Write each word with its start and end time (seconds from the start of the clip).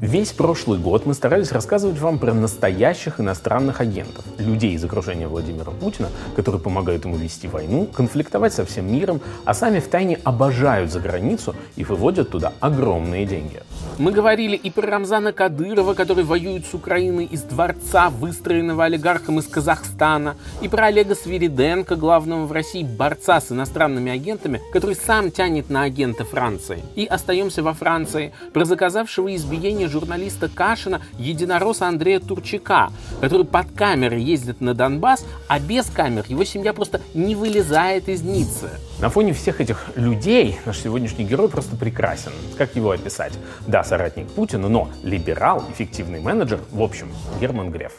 Весь 0.00 0.30
прошлый 0.30 0.78
год 0.78 1.06
мы 1.06 1.14
старались 1.14 1.50
рассказывать 1.50 1.98
вам 1.98 2.20
про 2.20 2.32
настоящих 2.32 3.18
иностранных 3.18 3.80
агентов, 3.80 4.24
людей 4.38 4.74
из 4.74 4.84
окружения 4.84 5.26
Владимира 5.26 5.72
Путина, 5.72 6.08
которые 6.36 6.62
помогают 6.62 7.04
ему 7.04 7.16
вести 7.16 7.48
войну, 7.48 7.84
конфликтовать 7.86 8.52
со 8.52 8.64
всем 8.64 8.92
миром, 8.92 9.20
а 9.44 9.54
сами 9.54 9.80
в 9.80 9.88
тайне 9.88 10.20
обожают 10.22 10.92
за 10.92 11.00
границу 11.00 11.56
и 11.74 11.82
выводят 11.82 12.30
туда 12.30 12.52
огромные 12.60 13.26
деньги. 13.26 13.60
Мы 13.98 14.12
говорили 14.12 14.54
и 14.54 14.70
про 14.70 14.86
Рамзана 14.86 15.32
Кадырова, 15.32 15.94
который 15.94 16.22
воюет 16.22 16.64
с 16.64 16.74
Украиной 16.74 17.24
из 17.24 17.42
дворца, 17.42 18.08
выстроенного 18.08 18.84
олигархом 18.84 19.40
из 19.40 19.48
Казахстана, 19.48 20.36
и 20.62 20.68
про 20.68 20.86
Олега 20.86 21.16
Свириденко, 21.16 21.96
главного 21.96 22.46
в 22.46 22.52
России 22.52 22.84
борца 22.84 23.40
с 23.40 23.50
иностранными 23.50 24.12
агентами, 24.12 24.60
который 24.72 24.94
сам 24.94 25.32
тянет 25.32 25.70
на 25.70 25.82
агента 25.82 26.24
Франции. 26.24 26.84
И 26.94 27.04
остаемся 27.04 27.64
во 27.64 27.72
Франции, 27.72 28.32
про 28.52 28.64
заказавшего 28.64 29.34
избиение 29.34 29.87
журналиста 29.88 30.48
Кашина 30.48 31.00
единоросса 31.18 31.88
Андрея 31.88 32.20
Турчака, 32.20 32.90
который 33.20 33.46
под 33.46 33.70
камерой 33.72 34.22
ездит 34.22 34.60
на 34.60 34.74
Донбасс, 34.74 35.24
а 35.48 35.58
без 35.58 35.86
камер 35.86 36.24
его 36.28 36.44
семья 36.44 36.72
просто 36.72 37.00
не 37.14 37.34
вылезает 37.34 38.08
из 38.08 38.22
Ниццы. 38.22 38.70
На 39.00 39.10
фоне 39.10 39.32
всех 39.32 39.60
этих 39.60 39.84
людей 39.94 40.58
наш 40.66 40.78
сегодняшний 40.78 41.24
герой 41.24 41.48
просто 41.48 41.76
прекрасен. 41.76 42.32
Как 42.56 42.76
его 42.76 42.90
описать? 42.90 43.32
Да, 43.66 43.84
соратник 43.84 44.28
Путина, 44.28 44.68
но 44.68 44.88
либерал, 45.02 45.64
эффективный 45.72 46.20
менеджер, 46.20 46.60
в 46.72 46.82
общем, 46.82 47.08
Герман 47.40 47.70
Греф. 47.70 47.92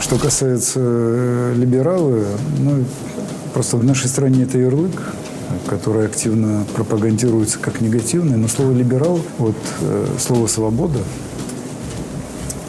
Что 0.00 0.18
касается 0.18 0.80
э, 0.82 1.54
либералы, 1.56 2.26
ну, 2.58 2.84
просто 3.54 3.76
в 3.76 3.84
нашей 3.84 4.08
стране 4.08 4.42
это 4.42 4.58
ярлык, 4.58 5.14
который 5.66 6.06
активно 6.06 6.64
пропагандируется 6.74 7.58
как 7.58 7.80
негативный, 7.80 8.36
но 8.36 8.48
слово 8.48 8.72
«либерал», 8.72 9.20
вот 9.38 9.56
э, 9.80 10.06
слово 10.18 10.46
«свобода», 10.46 11.00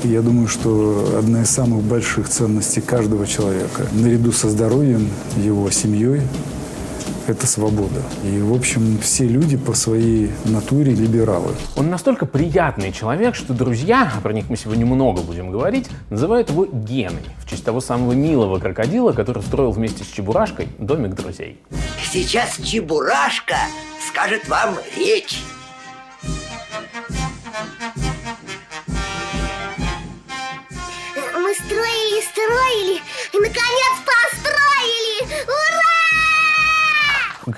я 0.03 0.21
думаю, 0.21 0.47
что 0.47 1.15
одна 1.17 1.41
из 1.41 1.49
самых 1.49 1.81
больших 1.81 2.29
ценностей 2.29 2.81
каждого 2.81 3.25
человека, 3.25 3.87
наряду 3.91 4.31
со 4.31 4.49
здоровьем, 4.49 5.09
его 5.37 5.69
семьей, 5.71 6.21
это 7.29 7.47
свобода. 7.47 8.01
И, 8.23 8.39
в 8.39 8.53
общем, 8.53 8.97
все 8.99 9.27
люди 9.27 9.57
по 9.57 9.73
своей 9.73 10.31
натуре 10.45 10.93
либералы. 10.93 11.53
Он 11.75 11.89
настолько 11.89 12.25
приятный 12.25 12.91
человек, 12.91 13.35
что 13.35 13.53
друзья, 13.53 14.11
а 14.15 14.21
про 14.21 14.33
них 14.33 14.49
мы 14.49 14.57
сегодня 14.57 14.85
много 14.85 15.21
будем 15.21 15.51
говорить, 15.51 15.89
называют 16.09 16.49
его 16.49 16.65
Геной, 16.65 17.23
в 17.39 17.49
честь 17.49 17.65
того 17.65 17.81
самого 17.81 18.13
милого 18.13 18.59
крокодила, 18.59 19.11
который 19.11 19.43
строил 19.43 19.71
вместе 19.71 20.03
с 20.03 20.07
Чебурашкой 20.07 20.67
домик 20.77 21.15
друзей. 21.15 21.59
Сейчас 22.11 22.57
Чебурашка 22.57 23.57
скажет 24.07 24.47
вам 24.47 24.75
речь. 24.97 25.39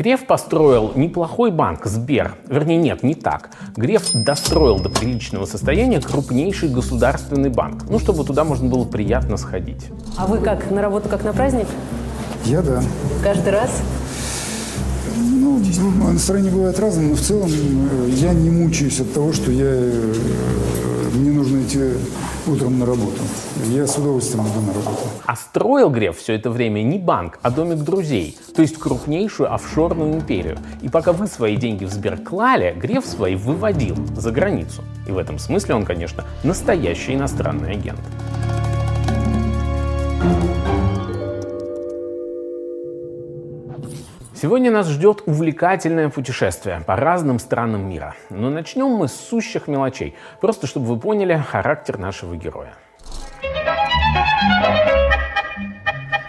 Греф 0.08 0.26
построил 0.26 0.94
неплохой 0.96 1.52
банк, 1.52 1.86
Сбер. 1.86 2.36
Вернее, 2.48 2.78
нет, 2.78 3.04
не 3.04 3.14
так. 3.14 3.50
Греф 3.76 4.14
достроил 4.14 4.80
до 4.80 4.88
приличного 4.88 5.46
состояния 5.46 6.00
крупнейший 6.00 6.70
государственный 6.70 7.50
банк. 7.50 7.84
Ну, 7.90 8.00
чтобы 8.00 8.24
туда 8.24 8.46
можно 8.46 8.70
было 8.70 8.86
приятно 8.86 9.36
сходить. 9.36 9.88
А 10.16 10.26
вы 10.26 10.38
как, 10.38 10.72
на 10.72 10.82
работу 10.82 11.10
как 11.10 11.26
на 11.26 11.34
праздник? 11.34 11.68
Я 12.46 12.62
да. 12.62 12.82
Каждый 13.22 13.52
раз? 13.52 13.82
Ну, 15.18 15.62
настроение 16.14 16.54
бывает 16.54 16.80
разным, 16.80 17.10
но 17.10 17.16
в 17.16 17.20
целом 17.20 17.52
э, 17.52 18.10
я 18.12 18.32
не 18.32 18.50
мучаюсь 18.50 19.02
от 19.02 19.12
того, 19.14 19.34
что 19.34 19.52
я, 19.52 19.66
э, 19.66 20.14
мне 21.16 21.32
нужно 21.32 21.64
идти 21.64 21.80
утром 22.48 22.80
на 22.80 22.86
работу. 22.86 23.22
Я 23.66 23.86
с 23.86 23.98
удовольствием 23.98 24.46
иду 24.48 24.62
на 24.62 24.74
работу. 24.74 25.02
А 25.26 25.36
строил 25.36 25.90
Греф 25.90 26.18
все 26.18 26.34
это 26.34 26.50
время 26.50 26.82
не 26.82 26.98
банк, 26.98 27.40
а 27.42 27.52
домик 27.52 27.80
друзей, 27.80 28.38
то 28.56 28.62
есть 28.62 28.78
крупнейшую 28.78 29.54
офшорную 29.54 30.14
империю. 30.14 30.58
И 30.82 30.90
пока 30.90 31.12
вы 31.12 31.28
свои 31.28 31.56
деньги 31.56 31.86
в 31.86 31.92
Сбер 31.92 32.18
клали, 32.18 32.74
Греф 32.78 33.06
свои 33.06 33.36
выводил 33.36 33.96
за 34.16 34.32
границу. 34.32 34.84
И 35.08 35.12
в 35.12 35.18
этом 35.18 35.40
смысле 35.40 35.76
он, 35.76 35.86
конечно, 35.86 36.24
настоящий 36.44 37.14
иностранный 37.14 37.72
агент. 37.72 38.00
Сегодня 44.40 44.70
нас 44.70 44.88
ждет 44.88 45.24
увлекательное 45.26 46.10
путешествие 46.10 46.84
по 46.86 46.96
разным 46.96 47.40
странам 47.40 47.90
мира. 47.90 48.14
Но 48.30 48.52
начнем 48.52 48.90
мы 48.90 49.08
с 49.08 49.14
сущих 49.14 49.68
мелочей, 49.68 50.16
просто 50.42 50.68
чтобы 50.68 50.86
вы 50.86 51.00
поняли 51.00 51.44
характер 51.50 51.98
нашего 51.98 52.36
героя. 52.36 52.76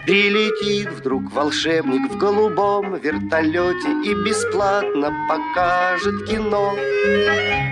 Прилетит 0.05 0.89
вдруг 0.91 1.31
волшебник 1.31 2.11
в 2.11 2.17
голубом 2.17 2.95
вертолете 2.95 3.89
И 4.03 4.13
бесплатно 4.13 5.11
покажет 5.27 6.25
кино. 6.25 6.73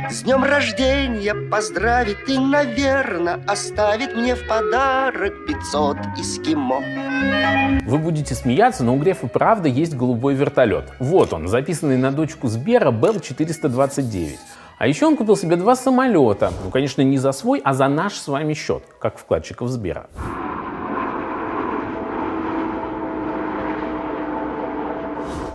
С 0.10 0.24
днем 0.24 0.44
рождения 0.44 1.34
поздравит 1.50 2.18
и, 2.28 2.38
наверное, 2.38 3.42
Оставит 3.48 4.16
мне 4.16 4.36
в 4.36 4.48
подарок 4.48 5.34
500 5.48 5.98
эскимо. 6.20 6.82
Вы 7.86 7.98
будете 7.98 8.36
смеяться, 8.36 8.84
но 8.84 8.96
у 8.96 9.00
Грефа 9.00 9.28
правда 9.28 9.70
есть 9.70 9.96
голубой 9.96 10.34
вертолет. 10.34 10.92
Вот 11.00 11.34
он, 11.34 11.48
записанный 11.48 11.98
на 11.98 12.12
дочку 12.12 12.48
Сбера 12.48 12.92
Bell 12.92 13.22
429. 13.22 14.38
А 14.78 14.88
еще 14.88 15.08
он 15.08 15.18
купил 15.18 15.36
себе 15.36 15.56
два 15.56 15.76
самолета. 15.76 16.52
Ну, 16.64 16.70
конечно, 16.70 17.02
не 17.02 17.18
за 17.18 17.32
свой, 17.32 17.62
а 17.64 17.74
за 17.74 17.88
наш 17.88 18.14
с 18.14 18.28
вами 18.28 18.54
счет, 18.54 18.84
как 19.00 19.18
вкладчиков 19.18 19.70
Сбера. 19.70 20.08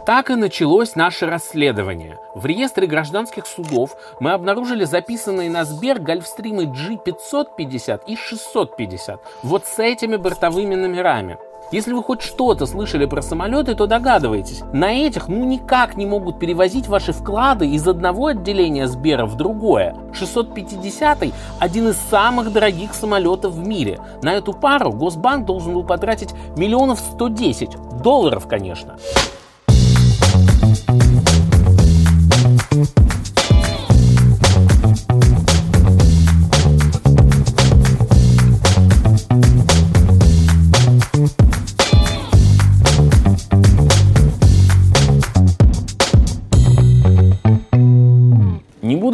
Так 0.05 0.31
и 0.31 0.35
началось 0.35 0.97
наше 0.97 1.27
расследование. 1.27 2.19
В 2.35 2.45
реестре 2.45 2.89
гражданских 2.89 3.47
судов 3.47 3.97
мы 4.19 4.33
обнаружили 4.33 4.85
записанные 4.85 5.49
на 5.49 5.65
Сбер 5.65 6.01
гольфстримы 6.01 6.65
G550 6.65 8.01
и 8.09 8.17
650. 8.17 9.21
Вот 9.45 9.65
с 9.65 9.79
этими 9.79 10.17
бортовыми 10.17 10.75
номерами. 10.75 11.39
Если 11.71 11.93
вы 11.93 12.03
хоть 12.03 12.21
что-то 12.21 12.67
слышали 12.67 13.07
про 13.07 13.23
самолеты, 13.23 13.77
то 13.77 13.87
догадываетесь, 13.87 14.63
на 14.73 14.93
этих 14.93 15.29
ну 15.29 15.45
никак 15.45 15.97
не 15.97 16.05
могут 16.05 16.41
перевозить 16.41 16.89
ваши 16.89 17.13
вклады 17.13 17.69
из 17.69 17.87
одного 17.87 18.27
отделения 18.27 18.89
Сбера 18.89 19.25
в 19.25 19.37
другое. 19.37 19.97
650 20.13 21.33
один 21.61 21.89
из 21.89 21.97
самых 21.97 22.53
дорогих 22.53 22.93
самолетов 22.93 23.55
в 23.55 23.67
мире. 23.67 24.01
На 24.23 24.35
эту 24.35 24.53
пару 24.53 24.91
Госбанк 24.91 25.47
должен 25.47 25.75
был 25.75 25.85
потратить 25.85 26.35
миллионов 26.57 26.99
110 26.99 28.03
долларов, 28.03 28.49
конечно. 28.49 28.97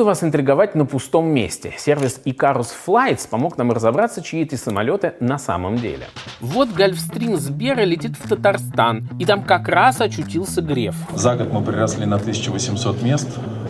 Вас 0.09 0.25
интриговать 0.25 0.75
на 0.75 0.87
пустом 0.87 1.27
месте. 1.27 1.75
Сервис 1.77 2.21
Icarus 2.25 2.69
Flights 2.87 3.29
помог 3.29 3.59
нам 3.59 3.73
разобраться, 3.73 4.23
чьи 4.23 4.43
эти 4.43 4.55
самолеты 4.55 5.15
на 5.21 5.39
самом 5.39 5.77
деле. 5.77 6.07
Вот 6.41 6.71
Гольфстрим 6.71 7.37
Сбера 7.37 7.83
летит 7.83 8.13
в 8.17 8.27
Татарстан, 8.27 9.07
и 9.19 9.27
там 9.27 9.43
как 9.43 9.69
раз 9.69 10.01
очутился 10.01 10.63
Греф. 10.63 10.97
За 11.13 11.37
год 11.37 11.53
мы 11.53 11.63
приросли 11.63 12.07
на 12.07 12.17
1800 12.17 13.03
мест 13.03 13.29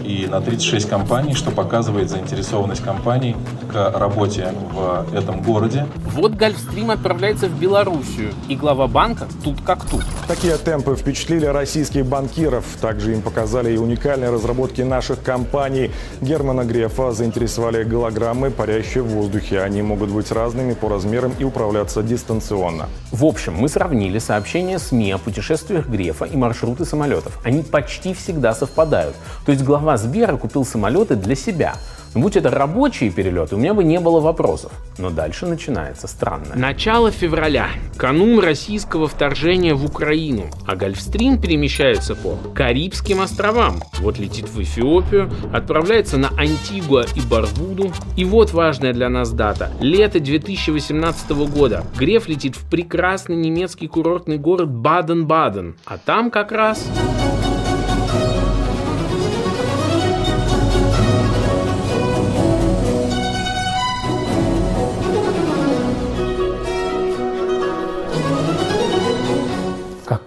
и 0.08 0.26
на 0.26 0.40
36 0.40 0.88
компаний, 0.88 1.34
что 1.34 1.50
показывает 1.50 2.08
заинтересованность 2.08 2.82
компаний 2.82 3.36
к 3.70 3.92
работе 3.94 4.54
в 4.72 5.14
этом 5.14 5.42
городе. 5.42 5.86
Вот 6.14 6.32
Гольфстрим 6.32 6.90
отправляется 6.90 7.48
в 7.48 7.60
Белоруссию, 7.60 8.32
и 8.48 8.56
глава 8.56 8.86
банка 8.86 9.26
тут 9.44 9.60
как 9.60 9.84
тут. 9.84 10.02
Такие 10.26 10.56
темпы 10.56 10.96
впечатлили 10.96 11.44
российских 11.44 12.06
банкиров. 12.06 12.64
Также 12.80 13.12
им 13.12 13.20
показали 13.20 13.74
и 13.74 13.76
уникальные 13.76 14.30
разработки 14.30 14.80
наших 14.80 15.22
компаний. 15.22 15.90
Германа 16.22 16.64
Грефа 16.64 17.12
заинтересовали 17.12 17.84
голограммы, 17.84 18.50
парящие 18.50 19.02
в 19.02 19.08
воздухе. 19.08 19.60
Они 19.60 19.82
могут 19.82 20.08
быть 20.08 20.32
разными 20.32 20.72
по 20.72 20.88
размерам 20.88 21.34
и 21.38 21.44
управляться 21.44 22.02
дистанционно. 22.02 22.88
В 23.12 23.26
общем, 23.26 23.54
мы 23.54 23.68
сравнили 23.68 24.18
сообщения 24.18 24.78
СМИ 24.78 25.12
о 25.12 25.18
путешествиях 25.18 25.86
Грефа 25.86 26.24
и 26.24 26.36
маршруты 26.36 26.86
самолетов. 26.86 27.38
Они 27.44 27.62
почти 27.62 28.14
всегда 28.14 28.54
совпадают. 28.54 29.14
То 29.44 29.52
есть 29.52 29.64
глава 29.64 29.97
Сбера 29.98 30.36
купил 30.36 30.64
самолеты 30.64 31.16
для 31.16 31.34
себя. 31.34 31.74
Будь 32.14 32.36
это 32.36 32.50
рабочие 32.50 33.10
перелеты, 33.10 33.54
у 33.54 33.58
меня 33.58 33.74
бы 33.74 33.84
не 33.84 34.00
было 34.00 34.20
вопросов. 34.20 34.72
Но 34.96 35.10
дальше 35.10 35.46
начинается 35.46 36.08
странное. 36.08 36.56
Начало 36.56 37.10
февраля. 37.10 37.68
Канун 37.96 38.40
российского 38.40 39.06
вторжения 39.08 39.74
в 39.74 39.84
Украину. 39.84 40.46
А 40.66 40.74
Гольфстрим 40.74 41.40
перемещается 41.40 42.16
по 42.16 42.36
Карибским 42.54 43.20
островам. 43.20 43.82
Вот 43.98 44.18
летит 44.18 44.48
в 44.48 44.60
Эфиопию, 44.60 45.30
отправляется 45.52 46.16
на 46.16 46.30
Антигуа 46.30 47.04
и 47.14 47.20
Барбуду. 47.20 47.92
И 48.16 48.24
вот 48.24 48.52
важная 48.52 48.92
для 48.92 49.08
нас 49.08 49.30
дата. 49.30 49.70
Лето 49.80 50.18
2018 50.18 51.30
года. 51.30 51.84
Греф 51.98 52.26
летит 52.26 52.56
в 52.56 52.68
прекрасный 52.70 53.36
немецкий 53.36 53.86
курортный 53.86 54.38
город 54.38 54.70
Баден-Баден. 54.70 55.76
А 55.84 55.98
там 55.98 56.30
как 56.30 56.52
раз... 56.52 56.84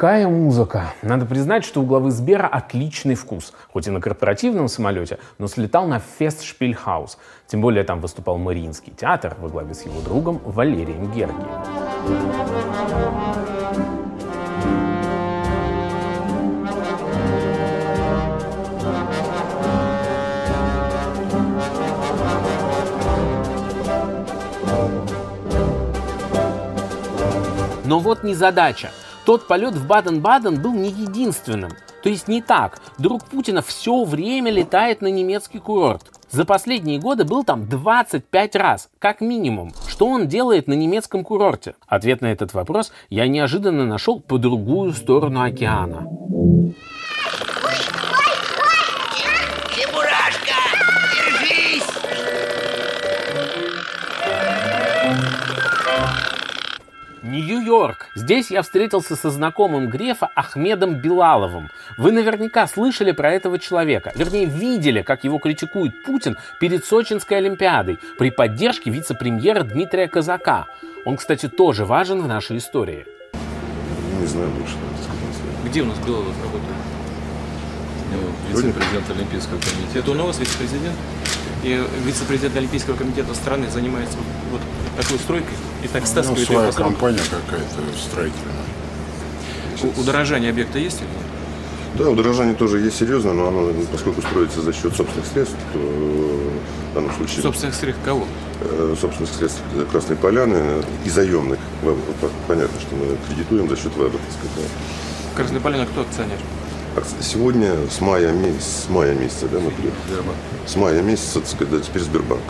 Какая 0.01 0.27
музыка! 0.27 0.95
Надо 1.03 1.27
признать, 1.27 1.63
что 1.63 1.80
у 1.80 1.86
главы 1.86 2.09
Сбера 2.09 2.48
отличный 2.48 3.13
вкус. 3.13 3.53
Хоть 3.71 3.86
и 3.86 3.92
на 3.92 4.01
корпоративном 4.01 4.68
самолете, 4.68 5.19
но 5.38 5.45
слетал 5.45 5.86
на 5.86 6.00
фест 6.00 6.42
Шпильхаус. 6.42 7.19
Тем 7.45 7.62
более 7.62 7.83
там 7.83 8.01
выступал 8.01 8.39
Мариинский 8.39 8.94
театр 8.94 9.36
во 9.39 9.48
главе 9.48 9.75
с 9.75 9.86
его 9.86 10.01
другом 10.01 10.42
Валерием 10.44 11.12
Гергием. 11.12 11.38
Но 27.86 28.00
вот 28.00 28.24
не 28.24 28.33
задача. 28.33 28.89
Тот 29.25 29.47
полет 29.47 29.75
в 29.75 29.88
Баден-Баден 29.88 30.62
был 30.62 30.73
не 30.73 30.89
единственным. 30.89 31.71
То 32.01 32.09
есть 32.09 32.27
не 32.27 32.41
так. 32.41 32.81
Друг 32.97 33.25
Путина 33.25 33.62
все 33.62 34.03
время 34.03 34.51
летает 34.51 35.01
на 35.01 35.07
немецкий 35.07 35.59
курорт. 35.59 36.03
За 36.31 36.45
последние 36.45 37.00
годы 37.00 37.25
был 37.25 37.44
там 37.44 37.68
25 37.68 38.56
раз, 38.56 38.89
как 39.00 39.21
минимум. 39.21 39.73
Что 39.88 40.07
он 40.07 40.27
делает 40.27 40.68
на 40.68 40.73
немецком 40.73 41.23
курорте? 41.23 41.75
Ответ 41.88 42.21
на 42.21 42.31
этот 42.31 42.53
вопрос 42.53 42.91
я 43.09 43.27
неожиданно 43.27 43.85
нашел 43.85 44.19
по 44.19 44.38
другую 44.38 44.94
сторону 44.94 45.41
океана. 45.41 46.07
Нью-Йорк. 57.31 58.07
Здесь 58.13 58.51
я 58.51 58.61
встретился 58.61 59.15
со 59.15 59.29
знакомым 59.29 59.87
Грефа 59.87 60.29
Ахмедом 60.35 60.95
Билаловым. 60.95 61.69
Вы 61.97 62.11
наверняка 62.11 62.67
слышали 62.67 63.13
про 63.13 63.31
этого 63.31 63.57
человека. 63.57 64.11
Вернее, 64.15 64.45
видели, 64.45 65.01
как 65.01 65.23
его 65.23 65.39
критикует 65.39 66.03
Путин 66.03 66.37
перед 66.59 66.83
Сочинской 66.83 67.37
Олимпиадой 67.37 67.99
при 68.19 68.31
поддержке 68.31 68.91
вице-премьера 68.91 69.63
Дмитрия 69.63 70.09
Казака. 70.09 70.65
Он, 71.05 71.15
кстати, 71.15 71.47
тоже 71.47 71.85
важен 71.85 72.21
в 72.21 72.27
нашей 72.27 72.57
истории. 72.57 73.05
Не 74.19 74.27
знаю 74.27 74.49
больше, 74.49 74.75
надо 74.75 75.01
сказать. 75.01 75.65
Где 75.65 75.81
у 75.83 75.85
нас 75.85 75.97
Билалов 75.99 76.35
работает? 76.43 76.75
Ну, 78.11 78.17
вице-президент 78.49 79.09
Олимпийского 79.09 79.57
комитета. 79.59 79.99
Это 79.99 80.11
он 80.11 80.19
у 80.19 80.25
вас 80.25 80.37
вице-президент? 80.37 80.95
И 81.63 81.81
вице-президент 82.05 82.57
Олимпийского 82.57 82.97
комитета 82.97 83.33
страны 83.35 83.69
занимается 83.69 84.17
вот 84.51 84.61
такой 84.97 85.17
стройкой 85.19 85.53
и 85.83 85.88
так 85.88 86.01
Ну, 86.01 86.07
стаскивает 86.07 86.45
своя 86.45 86.61
ее 86.61 86.67
по 86.67 86.73
срокам. 86.73 86.93
компания 86.93 87.19
какая-то 87.29 87.97
строительная. 87.97 88.65
У- 89.83 90.01
Удорожание 90.01 90.49
объекта 90.51 90.77
есть 90.79 90.97
или 90.97 91.07
нет? 91.07 91.17
Да, 91.97 92.09
удорожание 92.09 92.55
тоже 92.55 92.79
есть 92.79 92.97
серьезно, 92.97 93.33
но 93.33 93.47
оно, 93.49 93.69
поскольку 93.91 94.21
строится 94.21 94.61
за 94.61 94.71
счет 94.73 94.95
собственных 94.95 95.27
средств, 95.27 95.55
то 95.73 95.79
э, 95.79 96.49
в 96.91 96.95
данном 96.95 97.11
случае 97.15 97.41
Собственных 97.41 97.75
средств 97.75 98.01
кого? 98.05 98.25
э, 98.61 98.95
собственных 98.99 99.29
средств 99.33 99.59
Красной 99.91 100.15
Поляны 100.15 100.83
и 101.03 101.09
заемных. 101.09 101.59
Понятно, 102.47 102.79
что 102.79 102.95
мы 102.95 103.17
кредитуем 103.27 103.67
за 103.69 103.75
счет 103.75 103.93
выработки. 103.95 104.25
Красная 105.35 105.59
Поляна 105.59 105.85
кто 105.85 106.01
акционер? 106.01 106.38
Сегодня 107.21 107.73
с 107.89 107.99
мая, 108.01 108.31
месяца, 108.33 108.81
с 108.85 108.89
мая 108.89 109.13
месяца, 109.15 109.47
да, 109.47 109.59
например? 109.59 109.93
С 110.67 110.75
мая 110.75 111.01
месяца, 111.01 111.39
так 111.39 111.47
сказать, 111.49 111.71
да, 111.73 111.79
теперь 111.79 112.01
Сбербанк. 112.03 112.41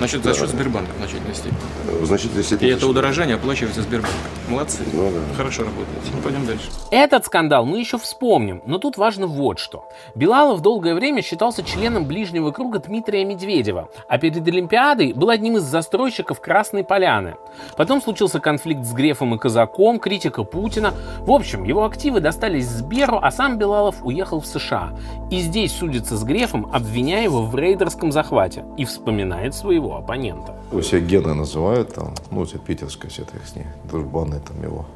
Значит, 0.00 0.24
за 0.24 0.34
счет 0.34 0.48
Сбербанка 0.48 0.92
в 0.94 0.96
значительной 0.96 1.34
степени. 1.34 1.58
В 2.00 2.06
значительной 2.06 2.42
И 2.42 2.72
это 2.72 2.86
удорожание 2.86 3.36
оплачивается 3.36 3.82
Сбербанк. 3.82 4.14
Молодцы. 4.48 4.82
Ну 4.94 5.10
да. 5.10 5.36
Хорошо 5.36 5.64
работаете. 5.64 6.10
Ну, 6.14 6.22
пойдем 6.22 6.46
дальше. 6.46 6.70
Этот 6.90 7.26
скандал 7.26 7.66
мы 7.66 7.80
еще 7.80 7.98
вспомним, 7.98 8.62
но 8.64 8.78
тут 8.78 8.96
важно 8.96 9.26
вот 9.26 9.58
что. 9.58 9.84
Билалов 10.14 10.62
долгое 10.62 10.94
время 10.94 11.20
считался 11.20 11.62
членом 11.62 12.06
ближнего 12.06 12.50
круга 12.50 12.78
Дмитрия 12.78 13.26
Медведева, 13.26 13.90
а 14.08 14.16
перед 14.16 14.48
Олимпиадой 14.48 15.12
был 15.12 15.28
одним 15.28 15.58
из 15.58 15.64
застройщиков 15.64 16.40
Красной 16.40 16.82
Поляны. 16.82 17.36
Потом 17.76 18.00
случился 18.00 18.40
конфликт 18.40 18.86
с 18.86 18.94
Грефом 18.94 19.34
и 19.34 19.38
Казаком, 19.38 19.98
критика 19.98 20.44
Путина. 20.44 20.94
В 21.18 21.30
общем, 21.30 21.64
его 21.64 21.84
активы 21.84 22.20
достались 22.20 22.68
Сберу, 22.68 23.18
а 23.20 23.30
сам 23.30 23.58
Билалов 23.58 23.96
уехал 24.02 24.40
в 24.40 24.46
США. 24.46 24.92
И 25.30 25.40
здесь 25.40 25.76
судится 25.76 26.16
с 26.16 26.24
Грефом, 26.24 26.70
обвиняя 26.72 27.24
его 27.24 27.42
в 27.42 27.54
рейдерском 27.54 28.10
захвате, 28.12 28.64
и 28.78 28.86
вспоминает 28.86 29.54
своего 29.54 29.89
оппонента. 29.98 30.54
Его 30.70 30.82
себя 30.82 31.00
Гены 31.00 31.34
называют, 31.34 31.94
там, 31.94 32.14
ну, 32.30 32.44
это 32.44 32.58
питерская 32.58 33.10
все 33.10 33.22
их 33.22 33.46
с 33.46 33.56
ней, 33.56 33.66
дружбаны 33.84 34.40
там 34.40 34.62
его. 34.62 34.86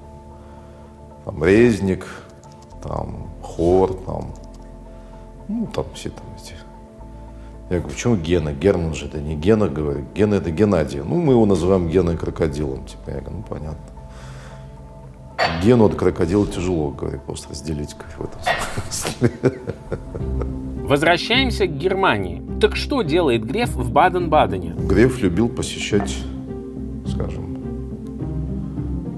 Там 1.24 1.42
Резник, 1.44 2.06
там 2.82 3.28
Хор, 3.42 3.94
там, 3.94 4.34
ну, 5.48 5.66
там 5.66 5.86
все 5.94 6.10
там 6.10 6.24
эти. 6.36 6.54
Я 7.70 7.78
говорю, 7.78 7.94
почему 7.94 8.16
Гена? 8.16 8.52
Герман 8.52 8.94
же 8.94 9.06
это 9.06 9.20
не 9.20 9.34
Гена, 9.34 9.68
говорю. 9.68 10.04
Гена 10.14 10.34
это 10.34 10.50
Геннадий. 10.50 11.00
Ну, 11.00 11.16
мы 11.16 11.32
его 11.32 11.46
называем 11.46 11.88
Геной 11.88 12.18
крокодилом. 12.18 12.84
Типа, 12.84 13.10
я 13.10 13.20
говорю, 13.20 13.38
ну, 13.38 13.42
понятно. 13.48 13.94
Гену 15.62 15.86
от 15.86 15.94
крокодила 15.94 16.46
тяжело, 16.46 16.90
говорю, 16.90 17.20
просто 17.20 17.50
разделить 17.50 17.94
как 17.94 18.08
в 18.18 18.24
этом 18.24 18.40
смысле. 18.90 19.30
Возвращаемся 20.84 21.66
к 21.66 21.78
Германии. 21.78 22.42
Так 22.60 22.76
что 22.76 23.00
делает 23.00 23.42
Греф 23.42 23.74
в 23.74 23.90
Баден-Бадене? 23.90 24.74
Греф 24.86 25.22
любил 25.22 25.48
посещать, 25.48 26.14
скажем, 27.06 27.56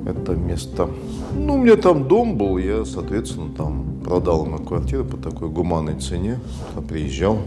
это 0.07 0.37
место. 0.37 0.89
Ну, 1.35 1.55
у 1.55 1.59
меня 1.59 1.75
там 1.75 2.07
дом 2.07 2.37
был, 2.39 2.59
я, 2.59 2.85
соответственно, 2.85 3.49
там 3.53 3.99
продал 4.05 4.47
ему 4.47 4.59
квартиру 4.59 5.05
по 5.05 5.17
такой 5.17 5.49
гуманной 5.49 5.99
цене. 5.99 6.39
Там 6.77 6.85
приезжал. 6.85 7.39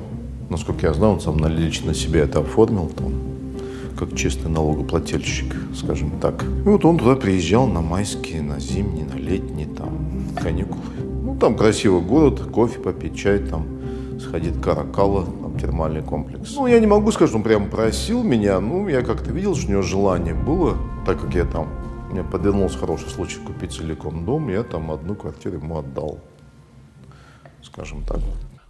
Насколько 0.49 0.87
я 0.87 0.93
знаю, 0.93 1.13
он 1.13 1.21
сам 1.21 1.37
лично 1.47 1.93
себе 1.93 2.19
это 2.19 2.39
оформил 2.39 2.89
там, 2.89 3.13
как 3.97 4.15
честный 4.15 4.51
налогоплательщик, 4.51 5.55
скажем 5.73 6.11
так. 6.19 6.43
И 6.43 6.67
вот 6.67 6.83
он 6.83 6.97
туда 6.97 7.15
приезжал 7.15 7.67
на 7.67 7.79
майские, 7.79 8.41
на 8.41 8.59
зимние, 8.59 9.05
на 9.05 9.17
летние 9.17 9.67
там 9.67 9.91
каникулы. 10.35 10.81
Ну, 11.23 11.37
там 11.37 11.55
красивый 11.55 12.01
город, 12.01 12.41
кофе 12.51 12.79
попить, 12.79 13.15
чай 13.15 13.39
там, 13.39 13.78
сходить 14.19 14.55
в 14.55 14.61
Каракала, 14.61 15.25
там 15.25 15.57
термальный 15.57 16.01
комплекс. 16.01 16.53
Ну, 16.55 16.67
я 16.67 16.79
не 16.79 16.87
могу 16.87 17.11
сказать, 17.11 17.29
что 17.29 17.37
он 17.37 17.43
прям 17.43 17.69
просил 17.69 18.23
меня, 18.23 18.59
ну, 18.59 18.87
я 18.87 19.01
как-то 19.01 19.31
видел, 19.31 19.55
что 19.55 19.67
у 19.67 19.71
него 19.71 19.81
желание 19.81 20.33
было, 20.33 20.77
так 21.05 21.21
как 21.21 21.33
я 21.35 21.45
там, 21.45 21.69
мне 22.11 22.23
подвернулся 22.23 22.77
хороший 22.77 23.09
случай 23.09 23.39
купить 23.39 23.73
целиком 23.73 24.25
дом, 24.25 24.49
я 24.49 24.63
там 24.63 24.91
одну 24.91 25.15
квартиру 25.15 25.57
ему 25.57 25.77
отдал, 25.77 26.19
скажем 27.61 28.03
так. 28.05 28.19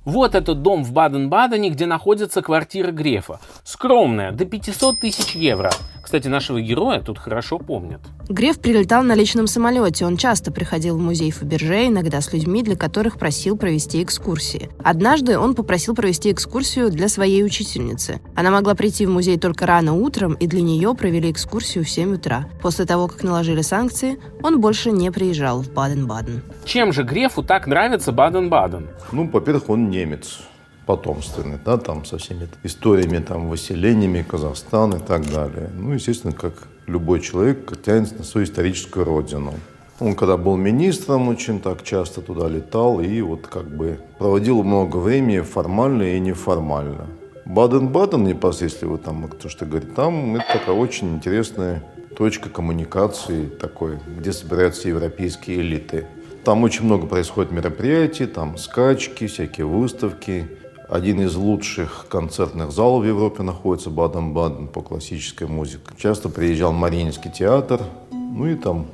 Вот 0.10 0.34
этот 0.34 0.64
дом 0.64 0.84
в 0.84 0.92
Баден-Бадене, 0.92 1.70
где 1.70 1.86
находится 1.86 2.42
квартира 2.42 2.90
Грефа. 2.90 3.40
Скромная, 3.64 4.32
до 4.32 4.44
500 4.44 5.00
тысяч 5.00 5.36
евро. 5.36 5.70
Кстати, 6.02 6.28
нашего 6.28 6.60
героя 6.60 7.02
тут 7.02 7.20
хорошо 7.20 7.60
помнят. 7.60 8.02
Греф 8.28 8.60
прилетал 8.60 9.04
на 9.04 9.14
личном 9.14 9.46
самолете. 9.46 10.08
Он 10.08 10.18
часто 10.18 10.52
приходил 10.52 10.98
в 10.98 11.00
музей 11.00 11.30
Фаберже, 11.30 11.88
иногда 11.88 12.20
с 12.22 12.34
людьми, 12.34 12.64
для 12.64 12.76
которых 12.76 13.20
просил 13.20 13.56
провести 13.56 14.02
экскурсии. 14.02 14.70
Однажды 14.84 15.38
он 15.38 15.54
попросил 15.54 15.94
провести 15.94 16.32
экскурсию 16.32 16.90
для 16.90 17.10
своей 17.10 17.44
учительницы. 17.44 18.22
Она 18.36 18.50
могла 18.50 18.74
прийти 18.74 19.06
в 19.06 19.12
музей 19.12 19.38
только 19.38 19.68
рано 19.68 19.94
утром, 19.94 20.34
и 20.34 20.48
для 20.48 20.62
нее 20.62 20.96
провели 20.96 21.30
экскурсию 21.30 21.86
в 21.86 21.90
7 21.90 22.16
утра. 22.16 22.46
После 22.60 22.86
того, 22.86 23.08
как 23.08 23.22
наложили 23.22 23.62
санкции, 23.62 24.18
он 24.42 24.60
больше 24.60 24.90
не 24.90 25.12
приезжал 25.12 25.62
в 25.62 25.72
Баден-Баден. 25.72 26.42
Чем 26.66 26.92
же 26.92 27.04
Грефу 27.04 27.44
так 27.44 27.68
нравится 27.68 28.12
Баден-Баден? 28.12 28.90
Ну, 29.12 29.30
во-первых, 29.30 29.70
он 29.70 29.92
немец 30.00 30.40
потомственный, 30.86 31.60
да, 31.64 31.78
там 31.78 32.06
со 32.06 32.18
всеми 32.18 32.48
историями, 32.64 33.20
там, 33.20 33.50
выселениями 33.50 34.26
Казахстана 34.28 34.96
и 34.96 35.00
так 35.00 35.30
далее. 35.30 35.70
Ну, 35.78 35.94
естественно, 35.94 36.34
как 36.34 36.54
любой 36.88 37.20
человек 37.22 37.80
тянется 37.82 38.16
на 38.16 38.24
свою 38.24 38.46
историческую 38.46 39.06
родину. 39.06 39.54
Он 40.00 40.16
когда 40.16 40.38
был 40.38 40.56
министром, 40.56 41.28
очень 41.28 41.60
так 41.60 41.84
часто 41.84 42.22
туда 42.22 42.48
летал 42.48 43.02
и 43.02 43.22
вот 43.22 43.48
как 43.48 43.68
бы 43.68 44.00
проводил 44.18 44.64
много 44.64 44.98
времени 44.98 45.42
формально 45.42 46.16
и 46.16 46.20
неформально. 46.20 47.06
Баден-Баден 47.46 48.24
непосредственно, 48.24 48.92
вот 48.92 49.04
там 49.04 49.28
то, 49.28 49.50
что 49.50 49.66
говорит, 49.66 49.94
там 49.96 50.38
это 50.38 50.46
такая 50.54 50.76
очень 50.76 51.16
интересная 51.16 51.84
точка 52.16 52.50
коммуникации 52.50 53.48
такой, 53.48 54.00
где 54.18 54.32
собираются 54.32 54.88
европейские 54.88 55.62
элиты. 55.62 56.08
Там 56.44 56.64
очень 56.64 56.86
много 56.86 57.06
происходит 57.06 57.52
мероприятий, 57.52 58.26
там 58.26 58.58
скачки, 58.58 59.28
всякие 59.28 59.66
выставки. 59.66 60.48
Один 60.88 61.22
из 61.22 61.36
лучших 61.36 62.08
концертных 62.10 62.72
залов 62.72 63.04
в 63.04 63.08
Европе 63.08 63.44
находится 63.44 63.90
Баден-Баден 63.90 64.68
по 64.68 64.82
классической 64.82 65.48
музыке. 65.48 65.84
Часто 65.98 66.30
приезжал 66.30 66.72
Мариинский 66.74 67.30
театр, 67.30 67.82
ну 68.12 68.48
и 68.48 68.56
там 68.56 68.88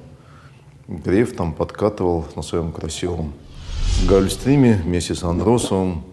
Греф 0.87 1.35
там 1.35 1.53
подкатывал 1.53 2.25
на 2.35 2.41
своем 2.41 2.71
красивом 2.71 3.33
гольфстриме 4.09 4.81
вместе 4.83 5.15
с 5.15 5.23
Андросовым. 5.23 6.03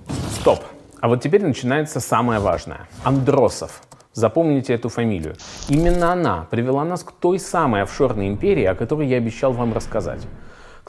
Стоп. 0.40 0.60
А 1.00 1.08
вот 1.08 1.20
теперь 1.20 1.42
начинается 1.42 1.98
самое 1.98 2.38
важное. 2.38 2.88
Андросов. 3.02 3.82
Запомните 4.12 4.74
эту 4.74 4.88
фамилию. 4.88 5.34
Именно 5.68 6.12
она 6.12 6.46
привела 6.50 6.84
нас 6.84 7.02
к 7.02 7.12
той 7.12 7.38
самой 7.38 7.82
офшорной 7.82 8.28
империи, 8.28 8.64
о 8.64 8.74
которой 8.74 9.08
я 9.08 9.16
обещал 9.16 9.52
вам 9.52 9.72
рассказать. 9.72 10.20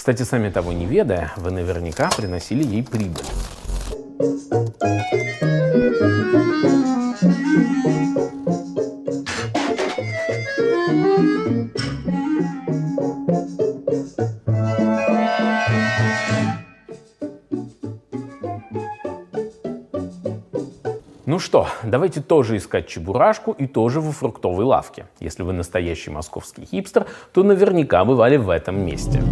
Кстати, 0.03 0.24
сами 0.24 0.50
того 0.50 0.74
не 0.74 0.86
ведая, 0.86 1.31
вы 1.38 1.50
наверняка 1.50 2.10
приносили 2.10 2.62
ей 2.62 2.83
прибыль. 2.83 3.24
Ну 21.25 21.39
что, 21.39 21.69
давайте 21.83 22.19
тоже 22.19 22.57
искать 22.57 22.89
чебурашку 22.89 23.53
и 23.53 23.67
тоже 23.67 24.01
во 24.01 24.12
фруктовой 24.12 24.65
лавке. 24.65 25.05
Если 25.22 25.43
вы 25.43 25.53
настоящий 25.53 26.12
московский 26.12 26.65
хипстер, 26.65 27.05
то 27.31 27.43
наверняка 27.43 28.03
бывали 28.03 28.36
в 28.36 28.50
этом 28.50 28.86
месте. 28.86 29.24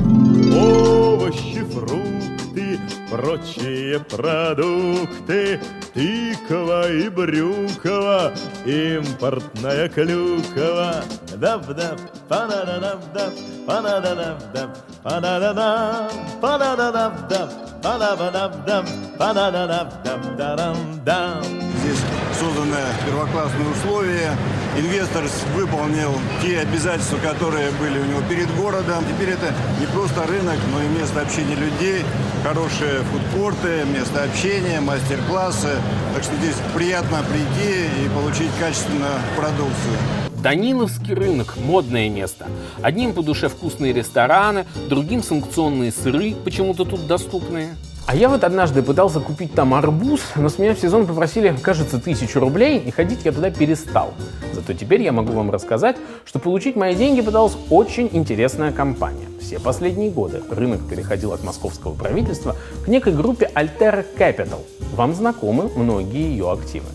Овощи, 0.53 1.63
фрукты, 1.63 2.79
прочие 3.09 3.99
продукты, 3.99 5.59
тыква 5.93 6.91
и 6.91 7.07
брюкова, 7.09 8.31
импортная 8.65 9.87
клюкова. 9.89 11.03
Дав-дав, 11.37 11.99
па-да-да-дав-дав, 12.27 13.33
па-да-да-дав-дав, 13.65 14.69
па-да-да-дам, 15.03 16.09
па-да-да-дав-дав, 16.41 17.49
па-да-да-дав-дав, 17.81 18.85
па-да-да-дав-дав-дарам-дам. 19.17 21.43
Здесь 21.79 22.03
созданы 22.39 22.83
первоклассные 23.05 23.69
условия. 23.69 24.31
Инвестор 24.77 25.25
выполнил 25.53 26.13
те 26.41 26.59
обязательства, 26.59 27.17
которые 27.17 27.71
были 27.71 27.99
у 27.99 28.05
него 28.05 28.21
перед 28.29 28.49
городом. 28.55 29.03
Теперь 29.05 29.33
это 29.33 29.53
не 29.79 29.85
просто 29.87 30.25
рынок, 30.25 30.57
но 30.71 30.81
и 30.81 30.87
место 30.87 31.21
общения 31.21 31.55
людей, 31.55 32.03
хорошие 32.43 33.01
фудкорты, 33.01 33.83
место 33.93 34.23
общения, 34.23 34.79
мастер-классы. 34.79 35.75
Так 36.15 36.23
что 36.23 36.35
здесь 36.37 36.55
приятно 36.73 37.21
прийти 37.23 38.05
и 38.05 38.09
получить 38.09 38.51
качественную 38.59 39.19
продукцию. 39.35 39.97
Даниловский 40.41 41.13
рынок– 41.13 41.55
модное 41.57 42.09
место. 42.09 42.47
Одним 42.81 43.13
по 43.13 43.21
душе 43.21 43.49
вкусные 43.49 43.93
рестораны, 43.93 44.65
другим 44.89 45.21
санкционные 45.21 45.91
сыры, 45.91 46.33
почему-то 46.33 46.85
тут 46.85 47.05
доступные. 47.05 47.75
А 48.07 48.15
я 48.15 48.29
вот 48.29 48.43
однажды 48.43 48.81
пытался 48.81 49.19
купить 49.19 49.53
там 49.53 49.73
арбуз, 49.73 50.21
но 50.35 50.49
с 50.49 50.57
меня 50.57 50.75
в 50.75 50.79
сезон 50.79 51.05
попросили, 51.07 51.55
кажется, 51.61 51.99
тысячу 51.99 52.39
рублей, 52.39 52.79
и 52.79 52.91
ходить 52.91 53.23
я 53.23 53.31
туда 53.31 53.51
перестал. 53.51 54.13
Зато 54.53 54.73
теперь 54.73 55.01
я 55.01 55.11
могу 55.11 55.33
вам 55.33 55.51
рассказать, 55.51 55.95
что 56.25 56.39
получить 56.39 56.75
мои 56.75 56.95
деньги 56.95 57.21
пыталась 57.21 57.55
очень 57.69 58.09
интересная 58.11 58.71
компания. 58.71 59.27
Все 59.39 59.59
последние 59.59 60.09
годы 60.09 60.41
рынок 60.49 60.81
переходил 60.89 61.31
от 61.31 61.43
московского 61.43 61.93
правительства 61.93 62.55
к 62.83 62.87
некой 62.87 63.13
группе 63.13 63.49
Altera 63.55 64.05
Capital. 64.17 64.59
Вам 64.93 65.13
знакомы 65.13 65.69
многие 65.75 66.31
ее 66.31 66.51
активы. 66.51 66.87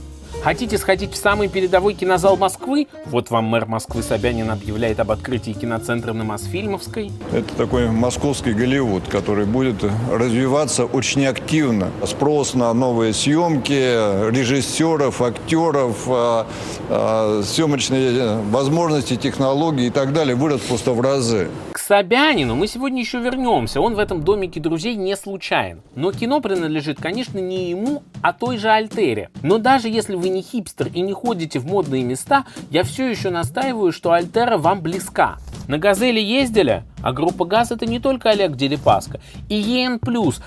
Хотите 0.46 0.78
сходить 0.78 1.12
в 1.12 1.16
самый 1.16 1.48
передовой 1.48 1.94
кинозал 1.94 2.36
Москвы? 2.36 2.86
Вот 3.06 3.30
вам 3.30 3.46
мэр 3.46 3.66
Москвы 3.66 4.00
Собянин 4.04 4.48
объявляет 4.48 5.00
об 5.00 5.10
открытии 5.10 5.50
киноцентра 5.50 6.12
на 6.12 6.22
Мосфильмовской. 6.22 7.10
Это 7.32 7.52
такой 7.56 7.90
московский 7.90 8.52
Голливуд, 8.52 9.08
который 9.08 9.44
будет 9.44 9.82
развиваться 10.08 10.84
очень 10.84 11.26
активно. 11.26 11.90
Спрос 12.04 12.54
на 12.54 12.72
новые 12.74 13.12
съемки, 13.12 14.30
режиссеров, 14.30 15.20
актеров, 15.20 16.04
а, 16.06 16.46
а, 16.90 17.42
съемочные 17.42 18.36
возможности, 18.48 19.16
технологии 19.16 19.86
и 19.86 19.90
так 19.90 20.12
далее 20.12 20.36
вырос 20.36 20.60
просто 20.60 20.92
в 20.92 21.00
разы. 21.00 21.48
Собянину 21.86 22.56
мы 22.56 22.66
сегодня 22.66 22.98
еще 22.98 23.20
вернемся. 23.20 23.80
Он 23.80 23.94
в 23.94 24.00
этом 24.00 24.24
домике 24.24 24.58
друзей 24.58 24.96
не 24.96 25.14
случайен. 25.14 25.82
Но 25.94 26.10
кино 26.10 26.40
принадлежит, 26.40 27.00
конечно, 27.00 27.38
не 27.38 27.70
ему, 27.70 28.02
а 28.22 28.32
той 28.32 28.56
же 28.56 28.70
Альтере. 28.70 29.30
Но 29.44 29.58
даже 29.58 29.88
если 29.88 30.16
вы 30.16 30.30
не 30.30 30.42
хипстер 30.42 30.88
и 30.92 31.00
не 31.00 31.12
ходите 31.12 31.60
в 31.60 31.66
модные 31.66 32.02
места, 32.02 32.44
я 32.70 32.82
все 32.82 33.08
еще 33.08 33.30
настаиваю, 33.30 33.92
что 33.92 34.10
Альтера 34.10 34.58
вам 34.58 34.80
близка. 34.80 35.36
На 35.68 35.78
«Газели» 35.78 36.18
ездили? 36.18 36.82
А 37.04 37.12
группа 37.12 37.44
«ГАЗ»— 37.44 37.70
это 37.72 37.86
не 37.86 38.00
только 38.00 38.30
Олег 38.30 38.56
Дерипаска. 38.56 39.20
И 39.48 39.54
ЕН+, 39.54 40.00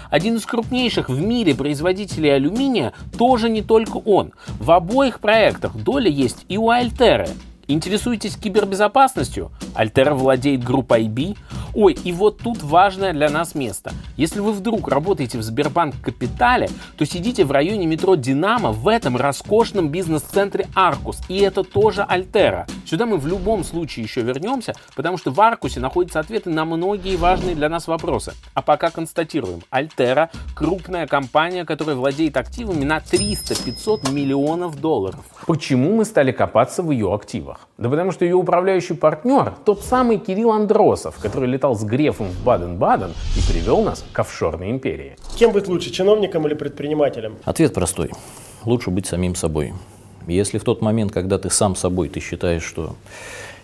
один 0.09 0.35
из 0.35 0.45
крупнейших 0.45 1.07
в 1.07 1.21
мире 1.21 1.55
производителей 1.55 2.35
алюминия, 2.35 2.91
тоже 3.17 3.49
не 3.49 3.61
только 3.61 3.95
он. 3.95 4.33
В 4.59 4.71
обоих 4.71 5.21
проектах 5.21 5.73
доля 5.73 6.09
есть 6.09 6.45
и 6.49 6.57
у 6.57 6.69
Альтеры. 6.69 7.29
Интересуетесь 7.71 8.35
кибербезопасностью? 8.35 9.51
Альтера 9.75 10.15
владеет 10.15 10.63
группой 10.63 11.03
IB. 11.03 11.37
Ой, 11.75 11.93
и 11.93 12.11
вот 12.11 12.39
тут 12.39 12.63
важное 12.63 13.13
для 13.13 13.29
нас 13.29 13.53
место. 13.53 13.91
Если 14.17 14.39
вы 14.39 14.53
вдруг 14.53 14.87
работаете 14.87 15.37
в 15.37 15.43
Сбербанк 15.43 15.93
Капитале, 16.01 16.67
то 16.97 17.05
сидите 17.05 17.45
в 17.45 17.51
районе 17.51 17.85
метро 17.85 18.15
Динамо 18.15 18.71
в 18.71 18.87
этом 18.87 19.15
роскошном 19.15 19.89
бизнес-центре 19.89 20.67
Аркус. 20.73 21.21
И 21.29 21.37
это 21.37 21.63
тоже 21.63 22.01
Альтера. 22.01 22.65
Сюда 22.87 23.05
мы 23.05 23.17
в 23.17 23.27
любом 23.27 23.63
случае 23.63 24.03
еще 24.03 24.21
вернемся, 24.21 24.73
потому 24.95 25.19
что 25.19 25.29
в 25.29 25.39
Аркусе 25.39 25.79
находятся 25.79 26.19
ответы 26.19 26.49
на 26.49 26.65
многие 26.65 27.17
важные 27.17 27.53
для 27.53 27.69
нас 27.69 27.87
вопросы. 27.87 28.33
А 28.55 28.63
пока 28.63 28.89
констатируем. 28.89 29.61
Альтера– 29.69 30.31
крупная 30.55 31.05
компания, 31.05 31.65
которая 31.65 31.95
владеет 31.95 32.35
активами 32.35 32.83
на 32.83 32.97
300-500 32.97 34.11
миллионов 34.11 34.81
долларов. 34.81 35.23
Почему 35.45 35.97
мы 35.97 36.05
стали 36.05 36.31
копаться 36.31 36.81
в 36.81 36.89
ее 36.89 37.13
активах? 37.13 37.58
Да 37.77 37.89
потому 37.89 38.11
что 38.11 38.25
ее 38.25 38.35
управляющий 38.35 38.93
партнер– 38.93 39.53
тот 39.65 39.83
самый 39.83 40.17
Кирилл 40.17 40.51
Андросов, 40.51 41.17
который 41.17 41.47
летал 41.47 41.75
с 41.75 41.83
Грефом 41.83 42.27
в 42.27 42.43
Баден-Баден 42.43 43.11
и 43.37 43.51
привел 43.51 43.81
нас 43.83 44.03
к 44.11 44.19
офшорной 44.19 44.69
империи. 44.69 45.15
Кем 45.37 45.53
быть 45.53 45.67
лучше, 45.69 45.89
чиновником 45.89 46.45
или 46.45 46.55
предпринимателем? 46.55 47.37
Ответ 47.45 47.73
простой. 47.73 48.11
Лучше 48.65 48.89
быть 48.89 49.05
самим 49.05 49.33
собой. 49.33 49.73
Если 50.27 50.57
в 50.57 50.63
тот 50.65 50.81
момент, 50.81 51.13
когда 51.13 51.37
ты 51.37 51.49
сам 51.49 51.75
собой, 51.75 52.09
ты 52.09 52.19
считаешь, 52.19 52.63
что 52.63 52.95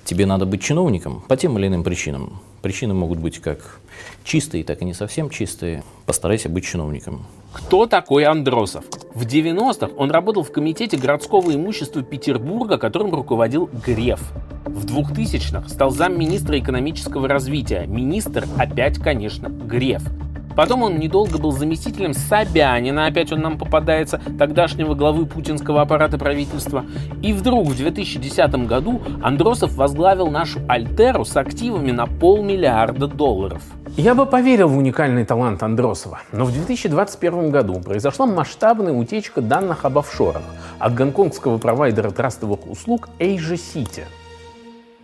тебе 0.05 0.25
надо 0.25 0.45
быть 0.45 0.61
чиновником 0.63 1.21
по 1.27 1.35
тем 1.35 1.57
или 1.59 1.67
иным 1.67 1.83
причинам. 1.83 2.39
Причины 2.61 2.93
могут 2.93 3.19
быть 3.19 3.39
как 3.39 3.79
чистые, 4.23 4.63
так 4.63 4.81
и 4.81 4.85
не 4.85 4.93
совсем 4.93 5.29
чистые. 5.29 5.83
Постарайся 6.05 6.47
быть 6.47 6.63
чиновником. 6.63 7.25
Кто 7.55 7.85
такой 7.85 8.25
Андросов? 8.25 8.83
В 9.13 9.25
90-х 9.25 9.93
он 9.95 10.11
работал 10.11 10.43
в 10.43 10.51
Комитете 10.51 10.97
городского 10.97 11.55
имущества 11.55 12.03
Петербурга, 12.03 12.77
которым 12.77 13.15
руководил 13.15 13.69
Греф. 13.85 14.19
В 14.65 14.85
2000-х 14.85 15.69
стал 15.69 15.89
замминистра 15.89 16.59
экономического 16.59 17.29
развития. 17.29 17.85
Министр 17.87 18.45
опять, 18.57 18.99
конечно, 18.99 19.47
Греф. 19.47 20.03
Потом 20.57 20.83
он 20.83 20.99
недолго 20.99 21.37
был 21.37 21.53
заместителем 21.53 22.13
Собянина, 22.13 23.07
опять 23.07 23.31
он 23.31 23.39
нам 23.39 23.57
попадается, 23.57 24.21
тогдашнего 24.37 24.93
главы 24.93 25.25
путинского 25.25 25.81
аппарата 25.81 26.17
правительства. 26.17 26.85
И 27.23 27.31
вдруг 27.31 27.67
в 27.67 27.77
2010 27.77 28.67
году 28.67 29.01
Андросов 29.23 29.75
возглавил 29.75 30.27
нашу 30.27 30.59
Альтеру 30.67 31.23
с 31.23 31.37
активами 31.37 31.91
на 31.91 32.05
полмиллиарда 32.05 33.07
долларов. 33.07 33.63
Я 33.97 34.13
бы 34.13 34.25
поверил 34.25 34.67
в 34.67 34.77
уникальный 34.77 35.23
талант 35.23 35.63
Андросова, 35.63 36.19
но 36.33 36.43
в 36.43 36.51
2021 36.51 37.49
году 37.49 37.79
произошла 37.79 38.25
масштабная 38.25 38.91
утечка 38.91 39.39
данных 39.39 39.85
об 39.85 39.97
офшорах 39.97 40.43
от 40.79 40.93
гонконгского 40.95 41.57
провайдера 41.59 42.11
трастовых 42.11 42.69
услуг 42.69 43.07
Asia 43.19 43.55
City. 43.55 44.03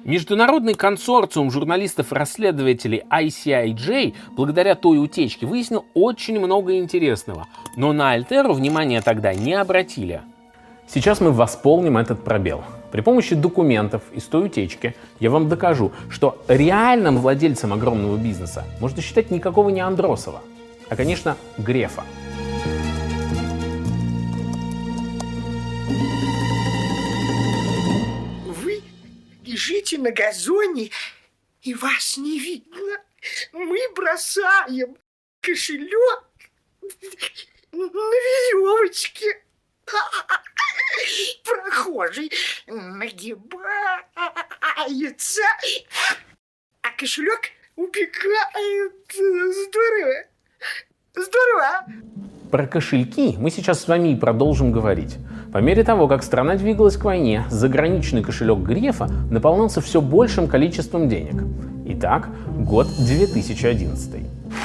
Международный 0.03 0.73
консорциум 0.73 1.51
журналистов-расследователей 1.51 3.03
ICIJ 3.09 4.13
благодаря 4.35 4.75
той 4.75 5.01
утечке 5.01 5.45
выяснил 5.45 5.85
очень 5.93 6.37
много 6.37 6.77
интересного, 6.77 7.47
но 7.77 7.93
на 7.93 8.11
Альтеру 8.11 8.51
внимания 8.51 9.01
тогда 9.01 9.33
не 9.33 9.53
обратили. 9.53 10.21
Сейчас 10.85 11.21
мы 11.21 11.31
восполним 11.31 11.97
этот 11.97 12.25
пробел. 12.25 12.61
При 12.91 13.01
помощи 13.01 13.35
документов 13.35 14.03
из 14.11 14.25
той 14.25 14.47
утечки 14.47 14.95
я 15.19 15.29
вам 15.29 15.47
докажу, 15.47 15.93
что 16.09 16.43
реальным 16.49 17.19
владельцем 17.19 17.71
огромного 17.71 18.17
бизнеса 18.17 18.65
можно 18.81 19.01
считать 19.01 19.31
никакого 19.31 19.69
не 19.69 19.79
Андросова, 19.79 20.41
а, 20.89 20.95
конечно, 20.97 21.37
Грефа. 21.57 22.03
Вы 28.45 28.81
лежите 29.45 29.97
на 29.97 30.11
газоне, 30.11 30.89
и 31.61 31.73
вас 31.73 32.17
не 32.17 32.39
видно. 32.39 32.97
Мы 33.53 33.79
бросаем 33.95 34.97
кошелек 35.39 36.23
на 37.71 37.85
веревочке. 37.85 39.43
Прохожий 41.43 42.31
нагибается, 42.67 43.51
а 46.81 46.89
кошелек 46.97 47.51
убегает. 47.75 48.93
Здорово. 49.09 50.25
Здорово. 51.15 51.85
Про 52.51 52.67
кошельки 52.67 53.35
мы 53.37 53.49
сейчас 53.49 53.81
с 53.81 53.87
вами 53.87 54.09
и 54.09 54.15
продолжим 54.15 54.71
говорить. 54.71 55.17
По 55.53 55.59
мере 55.59 55.83
того, 55.83 56.07
как 56.07 56.23
страна 56.23 56.55
двигалась 56.55 56.97
к 56.97 57.03
войне, 57.03 57.45
заграничный 57.49 58.23
кошелек 58.23 58.59
Грефа 58.59 59.07
наполнялся 59.29 59.81
все 59.81 60.01
большим 60.01 60.47
количеством 60.47 61.09
денег. 61.09 61.43
Итак, 61.85 62.29
год 62.57 62.87
2011. 62.97 64.11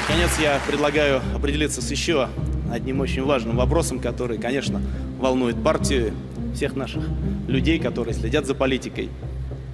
Наконец, 0.08 0.38
я 0.40 0.60
предлагаю 0.66 1.20
определиться 1.34 1.80
с 1.80 1.90
еще 1.90 2.28
одним 2.72 3.00
очень 3.00 3.24
важным 3.24 3.56
вопросом, 3.56 4.00
который, 4.00 4.38
конечно, 4.38 4.80
волнует 5.18 5.62
партию, 5.62 6.12
всех 6.54 6.74
наших 6.74 7.04
людей, 7.48 7.78
которые 7.78 8.14
следят 8.14 8.46
за 8.46 8.54
политикой. 8.54 9.10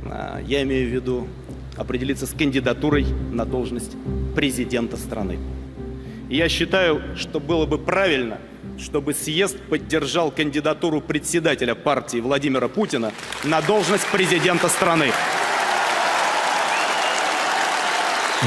А, 0.05 0.41
Я 0.47 0.63
имею 0.63 0.89
в 0.89 0.93
виду 0.93 1.29
определиться 1.77 2.27
с 2.27 2.31
кандидатурой 2.31 3.07
на 3.31 3.45
должность 3.45 3.93
президента 4.35 4.97
страны. 4.97 5.39
Я 6.29 6.49
считаю, 6.49 7.03
что 7.17 7.41
было 7.41 7.67
бы 7.67 7.79
правильно, 7.79 8.39
чтобы 8.79 9.15
съезд 9.15 9.59
поддержал 9.69 10.31
кандидатуру 10.31 11.01
председателя 11.01 11.75
партии 11.75 12.19
Владимира 12.19 12.69
Путина 12.69 13.13
на 13.45 13.61
должность 13.61 14.07
президента 14.11 14.69
страны. 14.69 15.09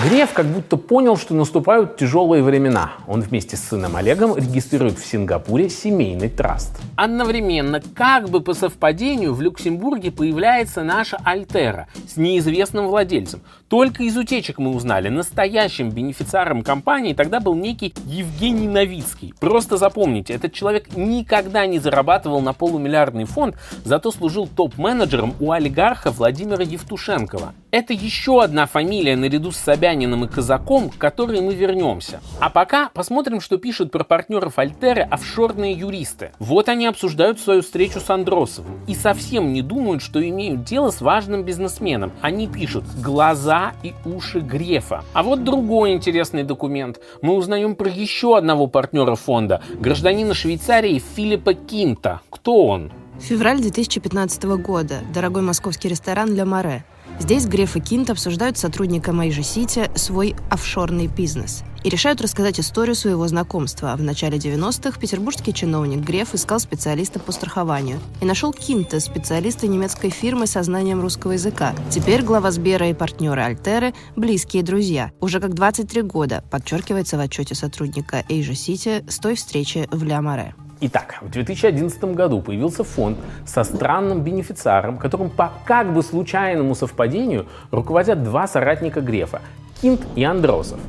Греф 0.04 0.34
как 0.34 0.46
будто 0.48 0.76
понял, 0.76 1.16
что 1.16 1.34
наступают 1.34 1.96
тяжелые 1.96 2.44
времена. 2.44 2.92
Он 3.08 3.22
вместе 3.22 3.56
с 3.56 3.62
сыном 3.62 3.96
Олегом 3.96 4.36
регистрирует 4.36 5.00
в 5.00 5.06
Сингапуре 5.06 5.70
семейный 5.70 6.28
траст. 6.28 6.78
Одновременно, 6.98 7.82
как 7.94 8.30
бы 8.30 8.42
по 8.42 8.54
совпадению, 8.54 9.34
в 9.34 9.42
Люксембурге 9.42 10.12
появляется 10.12 10.84
наша 10.84 11.18
Альтера 11.24 11.88
с 12.10 12.18
неизвестным 12.18 12.88
владельцем. 12.88 13.40
Только 13.70 14.04
из 14.04 14.18
утечек 14.18 14.58
мы 14.58 14.76
узнали, 14.76 15.08
настоящим 15.08 15.90
бенефициаром 15.92 16.62
компании 16.62 17.14
тогда 17.14 17.40
был 17.40 17.56
некий 17.56 17.94
Евгений 18.06 18.68
Новицкий. 18.68 19.34
Просто 19.40 19.78
запомните, 19.78 20.34
этот 20.34 20.52
человек 20.52 20.96
никогда 20.98 21.66
не 21.66 21.80
зарабатывал 21.80 22.42
на 22.42 22.52
полумиллиардный 22.52 23.26
фонд, 23.26 23.56
зато 23.86 24.12
служил 24.12 24.46
топ-менеджером 24.46 25.36
у 25.40 25.52
олигарха 25.52 26.12
Владимира 26.12 26.64
Евтушенкова. 26.64 27.54
Это 27.76 27.92
еще 27.92 28.42
одна 28.42 28.68
фамилия 28.68 29.18
наряду 29.18 29.52
с 29.52 29.58
Собяниным 29.58 30.24
и 30.24 30.30
Казаком, 30.30 30.90
к 30.90 30.98
которой 30.98 31.42
мы 31.42 31.54
вернемся. 31.54 32.22
А 32.40 32.50
пока 32.50 32.88
посмотрим, 32.88 33.42
что 33.42 33.58
пишут 33.58 33.92
про 33.92 34.06
партнеров 34.06 34.58
Альтеры 34.60 35.02
офшорные 35.02 35.74
юристы. 35.74 36.32
Вот 36.40 36.70
они 36.70 36.86
обсуждают 36.86 37.38
свою 37.38 37.64
встречу 37.64 38.00
с 38.00 38.10
Андросовым 38.10 38.80
и 38.88 38.96
совсем 38.96 39.52
не 39.52 39.62
думают, 39.62 40.02
что 40.02 40.26
имеют 40.26 40.64
дело 40.64 40.90
с 40.90 41.02
важным 41.02 41.44
бизнесменом. 41.44 42.14
Они 42.22 42.48
пишут 42.48 42.86
«глаза 43.04 43.74
и 43.84 43.94
уши 44.06 44.40
Грефа». 44.40 45.04
А 45.12 45.22
вот 45.22 45.44
другой 45.44 45.92
интересный 45.92 46.44
документ. 46.44 47.02
Мы 47.22 47.34
узнаем 47.34 47.76
про 47.76 47.90
еще 47.90 48.38
одного 48.38 48.68
партнера 48.68 49.16
фонда, 49.16 49.62
гражданина 49.82 50.34
Швейцарии 50.34 51.04
Филиппа 51.18 51.54
Кинта. 51.54 52.22
Кто 52.30 52.68
он? 52.68 52.94
Февраль 53.20 53.60
2015 53.60 54.44
года. 54.62 55.00
Дорогой 55.14 55.42
московский 55.42 55.90
ресторан 55.90 56.34
«Ля 56.34 56.46
Море». 56.46 56.86
Здесь 57.20 57.46
Греф 57.46 57.76
и 57.76 57.80
Кинт 57.80 58.10
обсуждают 58.10 58.58
с 58.58 58.62
сотрудником 58.62 59.22
Эйжи 59.22 59.44
Сити 59.44 59.90
свой 59.96 60.36
офшорный 60.50 61.08
бизнес 61.08 61.64
и 61.84 61.90
решают 61.90 62.20
рассказать 62.20 62.60
историю 62.60 62.96
своего 62.96 63.28
знакомства. 63.28 63.96
В 63.96 64.02
начале 64.02 64.38
90-х 64.38 65.00
петербургский 65.00 65.54
чиновник 65.54 66.00
Греф 66.00 66.34
искал 66.34 66.60
специалиста 66.60 67.20
по 67.20 67.32
страхованию 67.32 68.00
и 68.22 68.26
нашел 68.26 68.52
Кинта, 68.52 69.00
специалиста 69.00 69.68
немецкой 69.68 70.10
фирмы 70.10 70.48
со 70.48 70.64
знанием 70.64 71.00
русского 71.00 71.34
языка. 71.34 71.76
Теперь 71.92 72.24
глава 72.24 72.52
Сбера 72.52 72.90
и 72.90 72.94
партнеры 72.94 73.42
Альтеры– 73.42 73.94
близкие 74.16 74.64
друзья. 74.64 75.12
Уже 75.22 75.40
как 75.40 75.54
23 75.54 76.02
года, 76.02 76.44
подчеркивается 76.50 77.18
в 77.18 77.22
отчете 77.22 77.54
сотрудника 77.54 78.26
Эйжи 78.30 78.56
Сити 78.56 79.06
с 79.08 79.20
той 79.20 79.36
встречи 79.36 79.88
в 79.92 80.04
Ля 80.04 80.22
Море. 80.22 80.56
Итак, 80.82 81.20
в 81.22 81.30
2011 81.30 82.04
году 82.16 82.42
появился 82.42 82.84
фонд 82.84 83.18
со 83.46 83.64
странным 83.64 84.24
бенефициаром, 84.24 84.98
которым 84.98 85.30
по 85.30 85.52
как 85.66 85.94
бы 85.94 86.04
случайному 86.04 86.76
совпадению 86.76 87.48
руководят 87.72 88.24
два 88.24 88.48
соратника 88.48 89.02
Грефа– 89.02 89.42
Кинт 89.82 90.02
и 90.16 90.24
Андросов. 90.24 90.80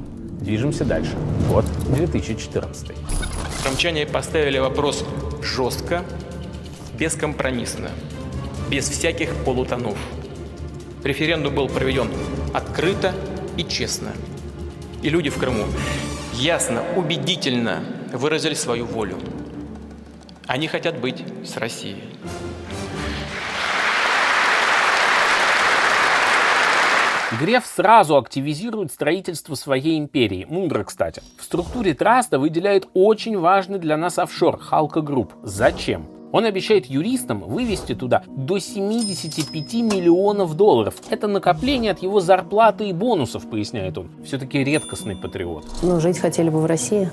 Движемся 0.40 0.84
дальше. 0.84 1.12
Год 1.50 1.64
2014. 1.94 2.92
Крымчане 3.62 4.06
поставили 4.06 4.58
вопрос 4.58 5.04
жестко, 5.42 6.02
бескомпромиссно, 6.98 7.90
без 8.70 8.88
всяких 8.88 9.34
полутонов. 9.44 9.98
Референдум 11.04 11.54
был 11.54 11.68
проведен 11.68 12.08
открыто 12.54 13.12
и 13.56 13.64
честно. 13.64 14.12
И 15.02 15.10
люди 15.10 15.30
в 15.30 15.38
Крыму 15.38 15.64
ясно, 16.34 16.82
убедительно 16.96 17.80
выразили 18.12 18.54
свою 18.54 18.86
волю. 18.86 19.18
Они 20.46 20.68
хотят 20.68 21.00
быть 21.00 21.24
с 21.44 21.56
Россией. 21.56 22.04
Греф 27.40 27.66
сразу 27.66 28.16
активизирует 28.16 28.92
строительство 28.92 29.56
своей 29.56 29.98
империи. 29.98 30.46
Мудро, 30.48 30.84
кстати. 30.84 31.22
В 31.36 31.42
структуре 31.42 31.92
траста 31.92 32.38
выделяет 32.38 32.88
очень 32.94 33.36
важный 33.38 33.78
для 33.78 33.96
нас 33.96 34.18
офшор– 34.18 34.58
Halka 34.60 35.00
Group. 35.00 35.34
Зачем? 35.42 36.06
Он 36.32 36.44
обещает 36.44 36.86
юристам 36.86 37.40
вывести 37.40 37.94
туда 37.94 38.22
до 38.28 38.58
75 38.58 39.74
миллионов 39.74 40.56
долларов. 40.56 40.94
Это 41.10 41.26
накопление 41.26 41.92
от 41.92 42.02
его 42.02 42.20
зарплаты 42.20 42.88
и 42.88 42.92
бонусов, 42.92 43.48
поясняет 43.50 43.98
он. 43.98 44.08
Все-таки 44.24 44.62
редкостный 44.62 45.16
патриот. 45.16 45.66
Но 45.82 45.98
жить 45.98 46.18
хотели 46.18 46.48
бы 46.48 46.60
в 46.60 46.66
России? 46.66 47.10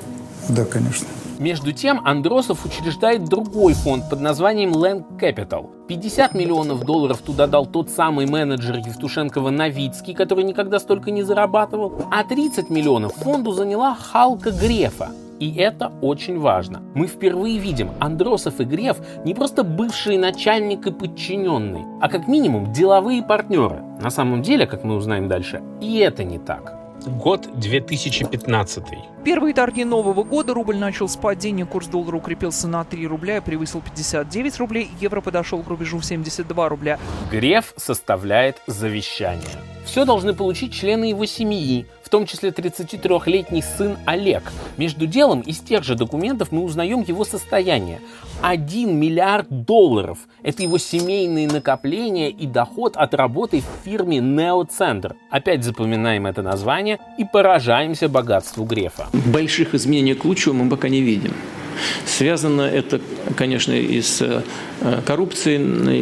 Да, 0.49 0.65
конечно. 0.65 1.07
Между 1.39 1.71
тем, 1.71 2.01
Андросов 2.05 2.65
учреждает 2.65 3.25
другой 3.25 3.73
фонд 3.73 4.09
под 4.09 4.21
названием 4.21 4.71
Land 4.71 5.19
Capital. 5.19 5.69
50 5.87 6.33
миллионов 6.35 6.85
долларов 6.85 7.21
туда 7.21 7.47
дал 7.47 7.65
тот 7.65 7.89
самый 7.89 8.27
менеджер 8.27 8.77
Евтушенкова 8.77 9.49
Новицкий, 9.49 10.13
который 10.13 10.43
никогда 10.43 10.79
столько 10.79 11.11
не 11.11 11.23
зарабатывал, 11.23 12.05
а 12.11 12.23
30 12.23 12.69
миллионов 12.69 13.13
фонду 13.15 13.51
заняла 13.51 13.95
Халка 13.95 14.51
Грефа. 14.51 15.09
И 15.39 15.55
это 15.55 15.91
очень 16.01 16.39
важно. 16.39 16.81
Мы 16.93 17.07
впервые 17.07 17.57
видим, 17.57 17.89
Андросов 17.99 18.61
и 18.61 18.63
Греф 18.63 18.97
не 19.25 19.33
просто 19.33 19.63
бывшие 19.63 20.19
начальник 20.19 20.85
и 20.87 20.91
подчиненный, 20.91 21.83
а 21.99 22.07
как 22.07 22.27
минимум 22.27 22.71
деловые 22.71 23.23
партнеры. 23.23 23.81
На 24.01 24.11
самом 24.11 24.41
деле, 24.41 24.67
как 24.67 24.83
мы 24.83 24.95
узнаем 24.95 25.27
дальше, 25.27 25.61
и 25.81 25.97
это 25.97 26.23
не 26.23 26.37
так. 26.37 26.82
Год 27.07 27.59
2015. 27.59 28.83
Первые 29.25 29.53
торги 29.53 29.83
Нового 29.83 30.23
года 30.23 30.53
рубль 30.53 30.77
начал 30.77 31.09
с 31.09 31.17
падения, 31.17 31.65
курс 31.65 31.87
доллара 31.87 32.15
укрепился 32.15 32.67
на 32.67 32.83
3 32.85 33.07
рубля 33.07 33.37
и 33.37 33.39
превысил 33.41 33.81
59 33.81 34.57
рублей, 34.59 34.89
евро 35.01 35.19
подошел 35.19 35.61
к 35.61 35.67
рубежу 35.67 35.99
в 35.99 36.05
72 36.05 36.69
рубля. 36.69 36.99
Греф 37.29 37.73
составляет 37.75 38.61
завещание. 38.67 39.43
Все 39.85 40.05
должны 40.05 40.33
получить 40.33 40.73
члены 40.73 41.05
его 41.05 41.25
семьи, 41.25 41.87
том 42.13 42.27
числе 42.27 42.51
33-летний 42.51 43.63
сын 43.63 43.97
Олег. 44.05 44.43
Между 44.77 45.07
делом 45.07 45.41
из 45.41 45.57
тех 45.57 45.83
же 45.83 45.95
документов 45.95 46.51
мы 46.51 46.63
узнаем 46.63 47.01
его 47.01 47.25
состояние. 47.25 48.01
1 48.43 48.95
миллиард 48.95 49.47
долларов. 49.49 50.19
Это 50.43 50.61
его 50.61 50.77
семейные 50.77 51.47
накопления 51.47 52.29
и 52.29 52.45
доход 52.45 52.97
от 52.97 53.15
работы 53.15 53.61
в 53.61 53.83
фирме 53.83 54.19
Неоцентр. 54.19 55.15
Опять 55.31 55.63
запоминаем 55.63 56.27
это 56.27 56.43
название 56.43 56.99
и 57.17 57.25
поражаемся 57.25 58.07
богатству 58.07 58.63
Грефа. 58.63 59.07
Больших 59.33 59.73
изменений 59.73 60.13
к 60.13 60.23
лучшему 60.23 60.65
мы 60.65 60.69
пока 60.69 60.89
не 60.89 61.01
видим. 61.01 61.33
Связано 62.05 62.61
это, 62.61 63.01
конечно, 63.35 63.71
и 63.71 64.01
с 64.01 64.21
э, 64.21 64.41
коррупцией 65.05 65.57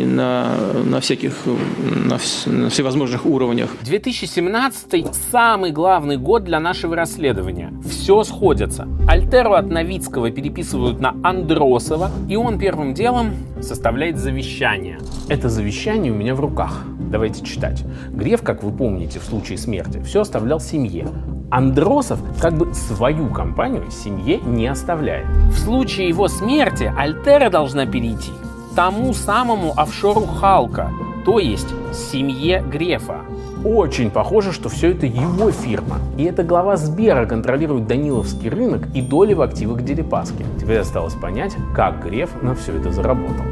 на, 0.05 0.55
на 0.85 0.99
всяких, 0.99 1.33
на, 1.45 2.17
на 2.45 2.69
всевозможных 2.69 3.25
уровнях. 3.25 3.69
2017 3.81 5.07
самый 5.31 5.71
главный 5.71 6.17
год 6.17 6.43
для 6.43 6.59
нашего 6.59 6.95
расследования. 6.95 7.73
Все 7.89 8.23
сходится. 8.23 8.87
Альтеру 9.07 9.53
от 9.53 9.67
Новицкого 9.67 10.31
переписывают 10.31 10.99
на 10.99 11.15
Андросова, 11.23 12.11
и 12.29 12.35
он 12.35 12.59
первым 12.59 12.93
делом 12.93 13.33
составляет 13.61 14.17
завещание. 14.17 14.99
Это 15.29 15.49
завещание 15.49 16.11
у 16.11 16.15
меня 16.15 16.35
в 16.35 16.39
руках. 16.39 16.83
Давайте 16.99 17.43
читать. 17.45 17.83
Греф, 18.09 18.41
как 18.41 18.63
вы 18.63 18.71
помните, 18.71 19.19
в 19.19 19.23
случае 19.23 19.57
смерти, 19.57 20.01
все 20.05 20.21
оставлял 20.21 20.59
семье. 20.59 21.07
Андросов 21.51 22.19
как 22.39 22.53
бы 22.53 22.73
свою 22.73 23.27
компанию 23.27 23.91
семье 23.91 24.39
не 24.39 24.67
оставляет. 24.67 25.27
В 25.49 25.59
случае 25.59 26.07
его 26.07 26.27
смерти 26.29 26.91
Альтера 26.97 27.49
должна 27.49 27.85
перейти 27.85 28.31
тому 28.75 29.13
самому 29.13 29.73
офшору 29.75 30.21
Халка. 30.21 30.89
то 31.25 31.39
есть 31.39 31.67
семье 31.93 32.63
Грефа. 32.65 33.21
Очень 33.63 34.09
похоже, 34.09 34.53
что 34.53 34.69
все 34.69 34.91
это 34.91 35.05
его 35.05 35.51
фирма. 35.51 35.99
И 36.17 36.23
эта 36.23 36.43
глава 36.43 36.77
Сбера 36.77 37.27
контролирует 37.27 37.85
Даниловский 37.85 38.49
рынок 38.49 38.87
и 38.95 39.01
доли 39.01 39.33
в 39.33 39.41
активах 39.41 39.83
Дерипаски. 39.83 40.45
Теперь 40.59 40.79
осталось 40.79 41.13
понять, 41.13 41.55
как 41.75 42.03
Греф 42.03 42.29
на 42.41 42.55
все 42.55 42.77
это 42.77 42.91
заработал. 42.91 43.45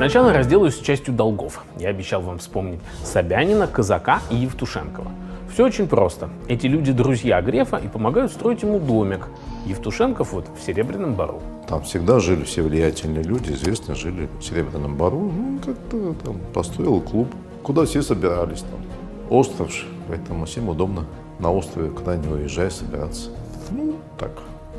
Сначала 0.00 0.32
разделаюсь 0.32 0.76
с 0.76 0.80
частью 0.80 1.12
долгов. 1.12 1.62
Я 1.78 1.90
обещал 1.90 2.22
вам 2.22 2.38
вспомнить 2.38 2.80
Собянина, 3.04 3.66
Казака 3.66 4.20
и 4.30 4.36
Евтушенкова. 4.36 5.10
Все 5.52 5.66
очень 5.66 5.86
просто. 5.88 6.30
Эти 6.48 6.66
люди 6.68 6.90
друзья 6.90 7.42
Грефа 7.42 7.76
и 7.76 7.86
помогают 7.86 8.32
строить 8.32 8.62
ему 8.62 8.78
домик. 8.78 9.28
Евтушенков 9.66 10.32
вот 10.32 10.46
в 10.58 10.64
Серебряном 10.64 11.16
Бару. 11.16 11.42
Там 11.68 11.82
всегда 11.82 12.18
жили 12.18 12.44
все 12.44 12.62
влиятельные 12.62 13.22
люди, 13.22 13.52
известно, 13.52 13.94
жили 13.94 14.30
в 14.40 14.42
Серебряном 14.42 14.96
Бару. 14.96 15.18
Ну, 15.18 15.58
как-то 15.58 16.14
там 16.24 16.38
построил 16.54 17.02
клуб, 17.02 17.28
куда 17.62 17.84
все 17.84 18.00
собирались 18.00 18.60
там. 18.60 18.80
Остров 19.28 19.70
же, 19.70 19.84
поэтому 20.08 20.46
всем 20.46 20.70
удобно 20.70 21.04
на 21.38 21.52
острове 21.52 21.90
куда 21.90 22.16
не 22.16 22.26
уезжая 22.26 22.70
собираться. 22.70 23.28
Ну, 23.70 23.96
так, 24.18 24.32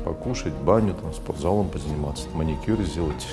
покушать, 0.04 0.52
баню, 0.64 0.94
там, 1.00 1.14
спортзалом 1.14 1.68
позаниматься, 1.68 2.26
маникюр 2.34 2.82
сделать. 2.82 3.24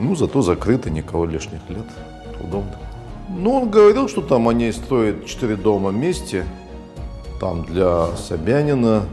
Ну, 0.00 0.16
зато 0.16 0.40
закрыто, 0.40 0.88
никого 0.88 1.26
лишних 1.26 1.60
лет. 1.68 1.84
Удобно. 2.42 2.78
Ну, 3.28 3.52
он 3.52 3.70
говорил, 3.70 4.08
что 4.08 4.22
там 4.22 4.48
они 4.48 4.72
строят 4.72 5.26
четыре 5.26 5.56
дома 5.56 5.90
вместе. 5.90 6.46
Там 7.38 7.64
для 7.64 8.16
Собянина, 8.16 9.04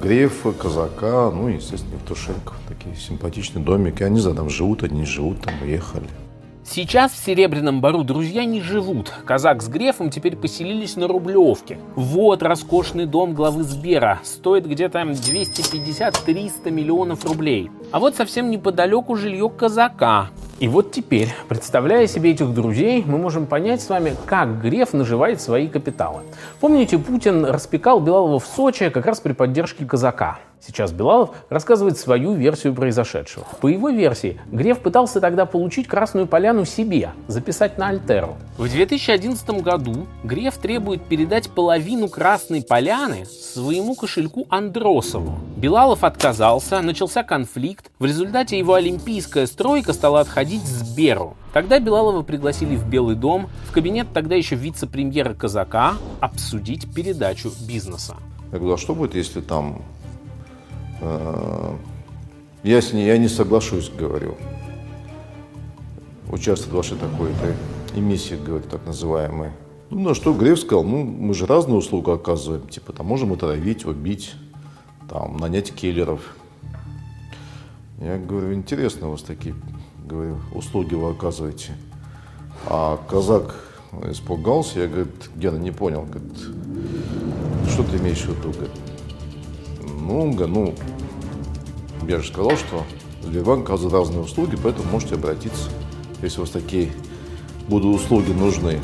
Грефа, 0.00 0.52
Казака, 0.52 1.30
ну 1.30 1.48
и, 1.48 1.54
естественно, 1.54 1.94
Евтушенков. 1.94 2.56
Такие 2.68 2.94
симпатичные 2.94 3.64
домики. 3.64 4.02
Они 4.02 4.20
за 4.20 4.34
там 4.34 4.50
живут, 4.50 4.82
они 4.82 5.06
живут, 5.06 5.40
там 5.40 5.54
уехали. 5.62 6.06
Сейчас 6.70 7.12
в 7.12 7.24
Серебряном 7.24 7.80
Бару 7.80 8.04
друзья 8.04 8.44
не 8.44 8.60
живут. 8.60 9.10
Казак 9.24 9.62
с 9.62 9.68
Грефом 9.68 10.10
теперь 10.10 10.36
поселились 10.36 10.96
на 10.96 11.08
Рублевке. 11.08 11.78
Вот 11.94 12.42
роскошный 12.42 13.06
дом 13.06 13.32
главы 13.32 13.64
Сбера. 13.64 14.20
Стоит 14.22 14.66
где-то 14.66 14.98
250-300 14.98 16.70
миллионов 16.70 17.24
рублей. 17.24 17.70
А 17.90 17.98
вот 17.98 18.16
совсем 18.16 18.50
неподалеку 18.50 19.16
жилье 19.16 19.48
Казака. 19.48 20.28
И 20.58 20.68
вот 20.68 20.92
теперь, 20.92 21.30
представляя 21.48 22.06
себе 22.06 22.32
этих 22.32 22.52
друзей, 22.52 23.02
мы 23.06 23.16
можем 23.16 23.46
понять 23.46 23.80
с 23.80 23.88
вами, 23.88 24.14
как 24.26 24.60
Греф 24.60 24.92
наживает 24.92 25.40
свои 25.40 25.68
капиталы. 25.68 26.20
Помните, 26.60 26.98
Путин 26.98 27.46
распекал 27.46 27.98
Белалова 28.00 28.38
в 28.38 28.46
Сочи 28.46 28.90
как 28.90 29.06
раз 29.06 29.20
при 29.20 29.32
поддержке 29.32 29.86
казака. 29.86 30.38
Сейчас 30.60 30.92
Белалов 30.92 31.30
рассказывает 31.48 31.98
свою 31.98 32.34
версию 32.34 32.74
произошедшего. 32.74 33.46
По 33.60 33.68
его 33.68 33.90
версии, 33.90 34.40
Греф 34.50 34.80
пытался 34.80 35.20
тогда 35.20 35.46
получить 35.46 35.86
Красную 35.86 36.26
Поляну 36.26 36.64
себе, 36.64 37.10
записать 37.26 37.78
на 37.78 37.88
Альтеру. 37.88 38.36
В 38.56 38.68
2011 38.68 39.48
году 39.62 40.06
Греф 40.24 40.58
требует 40.58 41.02
передать 41.02 41.50
половину 41.50 42.08
Красной 42.08 42.62
Поляны 42.62 43.24
своему 43.24 43.94
кошельку 43.94 44.46
Андросову. 44.50 45.38
Белалов 45.56 46.04
отказался, 46.04 46.80
начался 46.80 47.22
конфликт. 47.22 47.90
В 47.98 48.04
результате 48.04 48.58
его 48.58 48.74
олимпийская 48.74 49.46
стройка 49.46 49.92
стала 49.92 50.20
отходить 50.20 50.64
Сберу. 50.64 51.36
Тогда 51.52 51.78
Белалова 51.78 52.22
пригласили 52.22 52.76
в 52.76 52.86
Белый 52.88 53.16
дом, 53.16 53.48
в 53.68 53.72
кабинет 53.72 54.08
тогда 54.12 54.34
еще 54.34 54.54
вице-премьера 54.54 55.34
Казака, 55.34 55.94
обсудить 56.20 56.92
передачу 56.94 57.50
бизнеса. 57.66 58.16
Я 58.52 58.58
говорю, 58.58 58.74
а 58.74 58.78
что 58.78 58.94
будет, 58.94 59.14
если 59.14 59.40
там 59.40 59.82
я 61.00 62.82
с 62.82 62.92
ней, 62.92 63.06
я 63.06 63.18
не 63.18 63.28
соглашусь, 63.28 63.90
говорю. 63.90 64.36
Участвовать 66.30 66.72
в 66.72 66.76
вашей 66.76 66.98
такой-то 66.98 67.54
эмиссии, 67.94 68.34
говорю, 68.34 68.64
так 68.64 68.84
называемой. 68.86 69.50
Ну, 69.90 70.00
на 70.00 70.14
что 70.14 70.34
Греф 70.34 70.60
сказал, 70.60 70.84
ну, 70.84 71.02
мы 71.02 71.32
же 71.32 71.46
разные 71.46 71.78
услуги 71.78 72.10
оказываем. 72.10 72.68
Типа, 72.68 72.92
там 72.92 73.06
можем 73.06 73.32
отравить, 73.32 73.86
убить, 73.86 74.34
там, 75.08 75.38
нанять 75.38 75.72
киллеров. 75.72 76.36
Я 78.00 78.18
говорю, 78.18 78.52
интересно 78.52 79.08
у 79.08 79.12
вас 79.12 79.22
такие, 79.22 79.54
говорю, 80.04 80.36
услуги 80.54 80.94
вы 80.94 81.10
оказываете. 81.10 81.72
А 82.66 82.98
казак 83.08 83.54
испугался, 84.10 84.80
я, 84.80 84.88
говорю, 84.88 85.06
Гена, 85.36 85.56
не 85.56 85.70
понял, 85.70 86.02
говорит, 86.02 86.38
что 87.70 87.82
ты 87.84 87.96
имеешь 87.96 88.22
в 88.22 88.28
виду, 88.28 88.52
говорит, 88.52 88.70
много. 90.08 90.46
Ну, 90.46 90.74
я 92.06 92.18
же 92.18 92.28
сказал, 92.28 92.52
что 92.52 92.84
Сбербанк 93.22 93.64
оказывает 93.64 93.94
разные 93.94 94.20
услуги, 94.20 94.56
поэтому 94.62 94.90
можете 94.90 95.14
обратиться, 95.16 95.70
если 96.22 96.38
у 96.38 96.42
вас 96.42 96.50
такие 96.50 96.90
будут 97.68 97.96
услуги 97.96 98.32
нужны. 98.32 98.80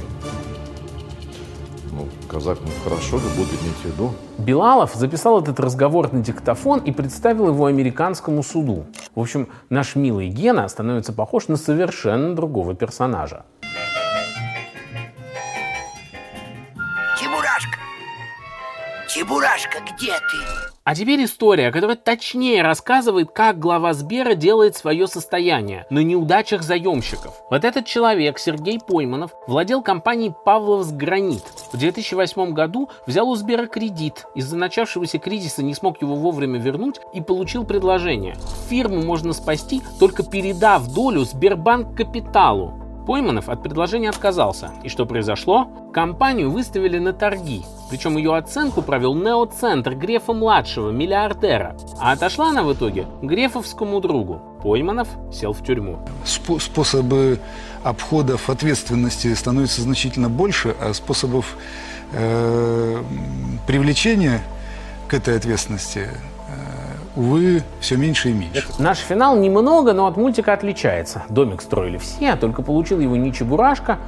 Ну, 1.92 2.08
казак, 2.28 2.58
ну 2.60 2.68
хорошо, 2.82 3.18
да 3.18 3.28
буду 3.36 3.50
иметь 3.50 3.76
в 3.82 3.84
виду. 3.84 4.12
Билалов 4.38 4.94
записал 4.94 5.40
этот 5.40 5.60
разговор 5.60 6.12
на 6.12 6.20
диктофон 6.20 6.80
и 6.80 6.92
представил 6.92 7.48
его 7.48 7.66
американскому 7.66 8.42
суду. 8.42 8.84
В 9.14 9.20
общем, 9.20 9.48
наш 9.70 9.94
милый 9.94 10.28
Гена 10.28 10.68
становится 10.68 11.12
похож 11.12 11.48
на 11.48 11.56
совершенно 11.56 12.34
другого 12.34 12.74
персонажа. 12.74 13.44
Чебурашка! 17.18 17.78
Чебурашка, 19.08 19.78
где 19.94 20.12
ты? 20.12 20.73
А 20.86 20.94
теперь 20.94 21.24
история, 21.24 21.72
которая 21.72 21.96
точнее 21.96 22.60
рассказывает, 22.60 23.30
как 23.30 23.58
глава 23.58 23.94
Сбера 23.94 24.34
делает 24.34 24.76
свое 24.76 25.06
состояние 25.06 25.86
на 25.88 26.00
неудачах 26.00 26.62
заемщиков. 26.62 27.42
Вот 27.48 27.64
этот 27.64 27.86
человек, 27.86 28.38
Сергей 28.38 28.78
Пойманов, 28.78 29.30
владел 29.46 29.80
компанией 29.80 30.34
«Павловс 30.44 30.90
Гранит». 30.90 31.42
В 31.72 31.78
2008 31.78 32.52
году 32.52 32.90
взял 33.06 33.30
у 33.30 33.34
Сбера 33.34 33.66
кредит. 33.66 34.26
Из-за 34.34 34.58
начавшегося 34.58 35.18
кризиса 35.18 35.62
не 35.62 35.72
смог 35.74 36.02
его 36.02 36.16
вовремя 36.16 36.60
вернуть 36.60 37.00
и 37.14 37.22
получил 37.22 37.64
предложение. 37.64 38.36
Фирму 38.68 39.00
можно 39.00 39.32
спасти, 39.32 39.80
только 39.98 40.22
передав 40.22 40.92
долю 40.92 41.24
Сбербанк 41.24 41.96
Капиталу. 41.96 42.83
Пойманов 43.06 43.48
от 43.48 43.62
предложения 43.62 44.08
отказался. 44.08 44.70
И 44.82 44.88
что 44.88 45.04
произошло? 45.06 45.68
Компанию 45.92 46.50
выставили 46.50 46.98
на 46.98 47.12
торги. 47.12 47.62
Причем 47.90 48.16
ее 48.16 48.34
оценку 48.36 48.82
провел 48.82 49.14
неоцентр 49.14 49.94
Грефа-младшего, 49.94 50.90
миллиардера. 50.90 51.76
А 52.00 52.12
отошла 52.12 52.48
она 52.48 52.62
в 52.62 52.72
итоге 52.72 53.06
Грефовскому 53.22 54.00
другу. 54.00 54.40
Пойманов 54.62 55.08
сел 55.32 55.52
в 55.52 55.62
тюрьму. 55.62 55.98
Способы 56.24 57.38
обходов 57.82 58.48
ответственности 58.48 59.32
становятся 59.34 59.82
значительно 59.82 60.30
больше, 60.30 60.74
а 60.80 60.94
способов 60.94 61.56
э, 62.12 63.02
привлечения 63.66 64.40
к 65.08 65.14
этой 65.14 65.36
ответственности 65.36 66.08
увы, 67.16 67.62
все 67.80 67.96
меньше 67.96 68.30
и 68.30 68.32
меньше. 68.32 68.64
Наш 68.78 68.98
финал 68.98 69.36
немного, 69.36 69.92
но 69.92 70.06
от 70.06 70.16
мультика 70.16 70.52
отличается. 70.52 71.22
Домик 71.28 71.62
строили 71.62 71.98
все, 71.98 72.30
а 72.30 72.36
только 72.36 72.62
получил 72.62 73.00
его 73.00 73.16
не 73.16 73.32
Чебурашка, 73.32 73.98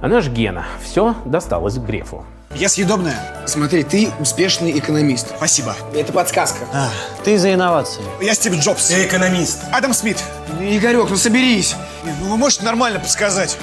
а 0.00 0.08
наш 0.08 0.28
Гена. 0.28 0.64
Все 0.82 1.14
досталось 1.24 1.76
Грефу. 1.78 2.24
Я 2.54 2.68
съедобная. 2.68 3.16
Смотри, 3.46 3.82
ты 3.82 4.10
успешный 4.20 4.78
экономист. 4.78 5.34
Спасибо. 5.36 5.74
Это 5.92 6.12
подсказка. 6.12 6.64
А. 6.72 6.88
Ты 7.24 7.36
за 7.36 7.52
инновации. 7.52 8.02
Я 8.22 8.34
Стив 8.34 8.54
Джобс. 8.54 8.90
Я 8.90 9.04
экономист. 9.06 9.64
Адам 9.72 9.92
Смит. 9.92 10.22
Игорек, 10.60 11.10
ну 11.10 11.16
соберись. 11.16 11.74
Ну 12.04 12.30
вы 12.30 12.36
можете 12.36 12.64
нормально 12.64 13.00
подсказать? 13.00 13.58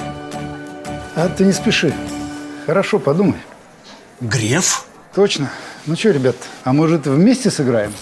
А 1.16 1.28
ты 1.28 1.46
не 1.46 1.52
спеши. 1.52 1.94
Хорошо, 2.66 2.98
подумай. 2.98 3.38
Греф? 4.20 4.84
Точно. 5.14 5.50
Ну 5.86 5.96
что, 5.96 6.10
ребят, 6.10 6.36
а 6.64 6.72
может 6.72 7.06
вместе 7.06 7.50
сыграем? 7.50 7.92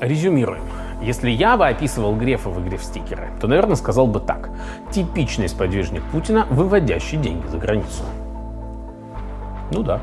Резюмируем. 0.00 0.62
Если 1.00 1.30
я 1.30 1.56
бы 1.56 1.66
описывал 1.66 2.14
Грефа 2.16 2.50
в 2.50 2.62
игре 2.62 2.76
в 2.76 2.84
стикеры, 2.84 3.30
то, 3.40 3.46
наверное, 3.46 3.76
сказал 3.76 4.06
бы 4.06 4.20
так. 4.20 4.50
Типичный 4.90 5.48
сподвижник 5.48 6.02
Путина, 6.10 6.46
выводящий 6.50 7.18
деньги 7.18 7.46
за 7.46 7.58
границу. 7.58 8.02
Ну 9.72 9.82
да. 9.82 10.00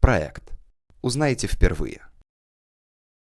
Проект. 0.00 0.52
Узнаете 1.00 1.46
впервые. 1.46 2.02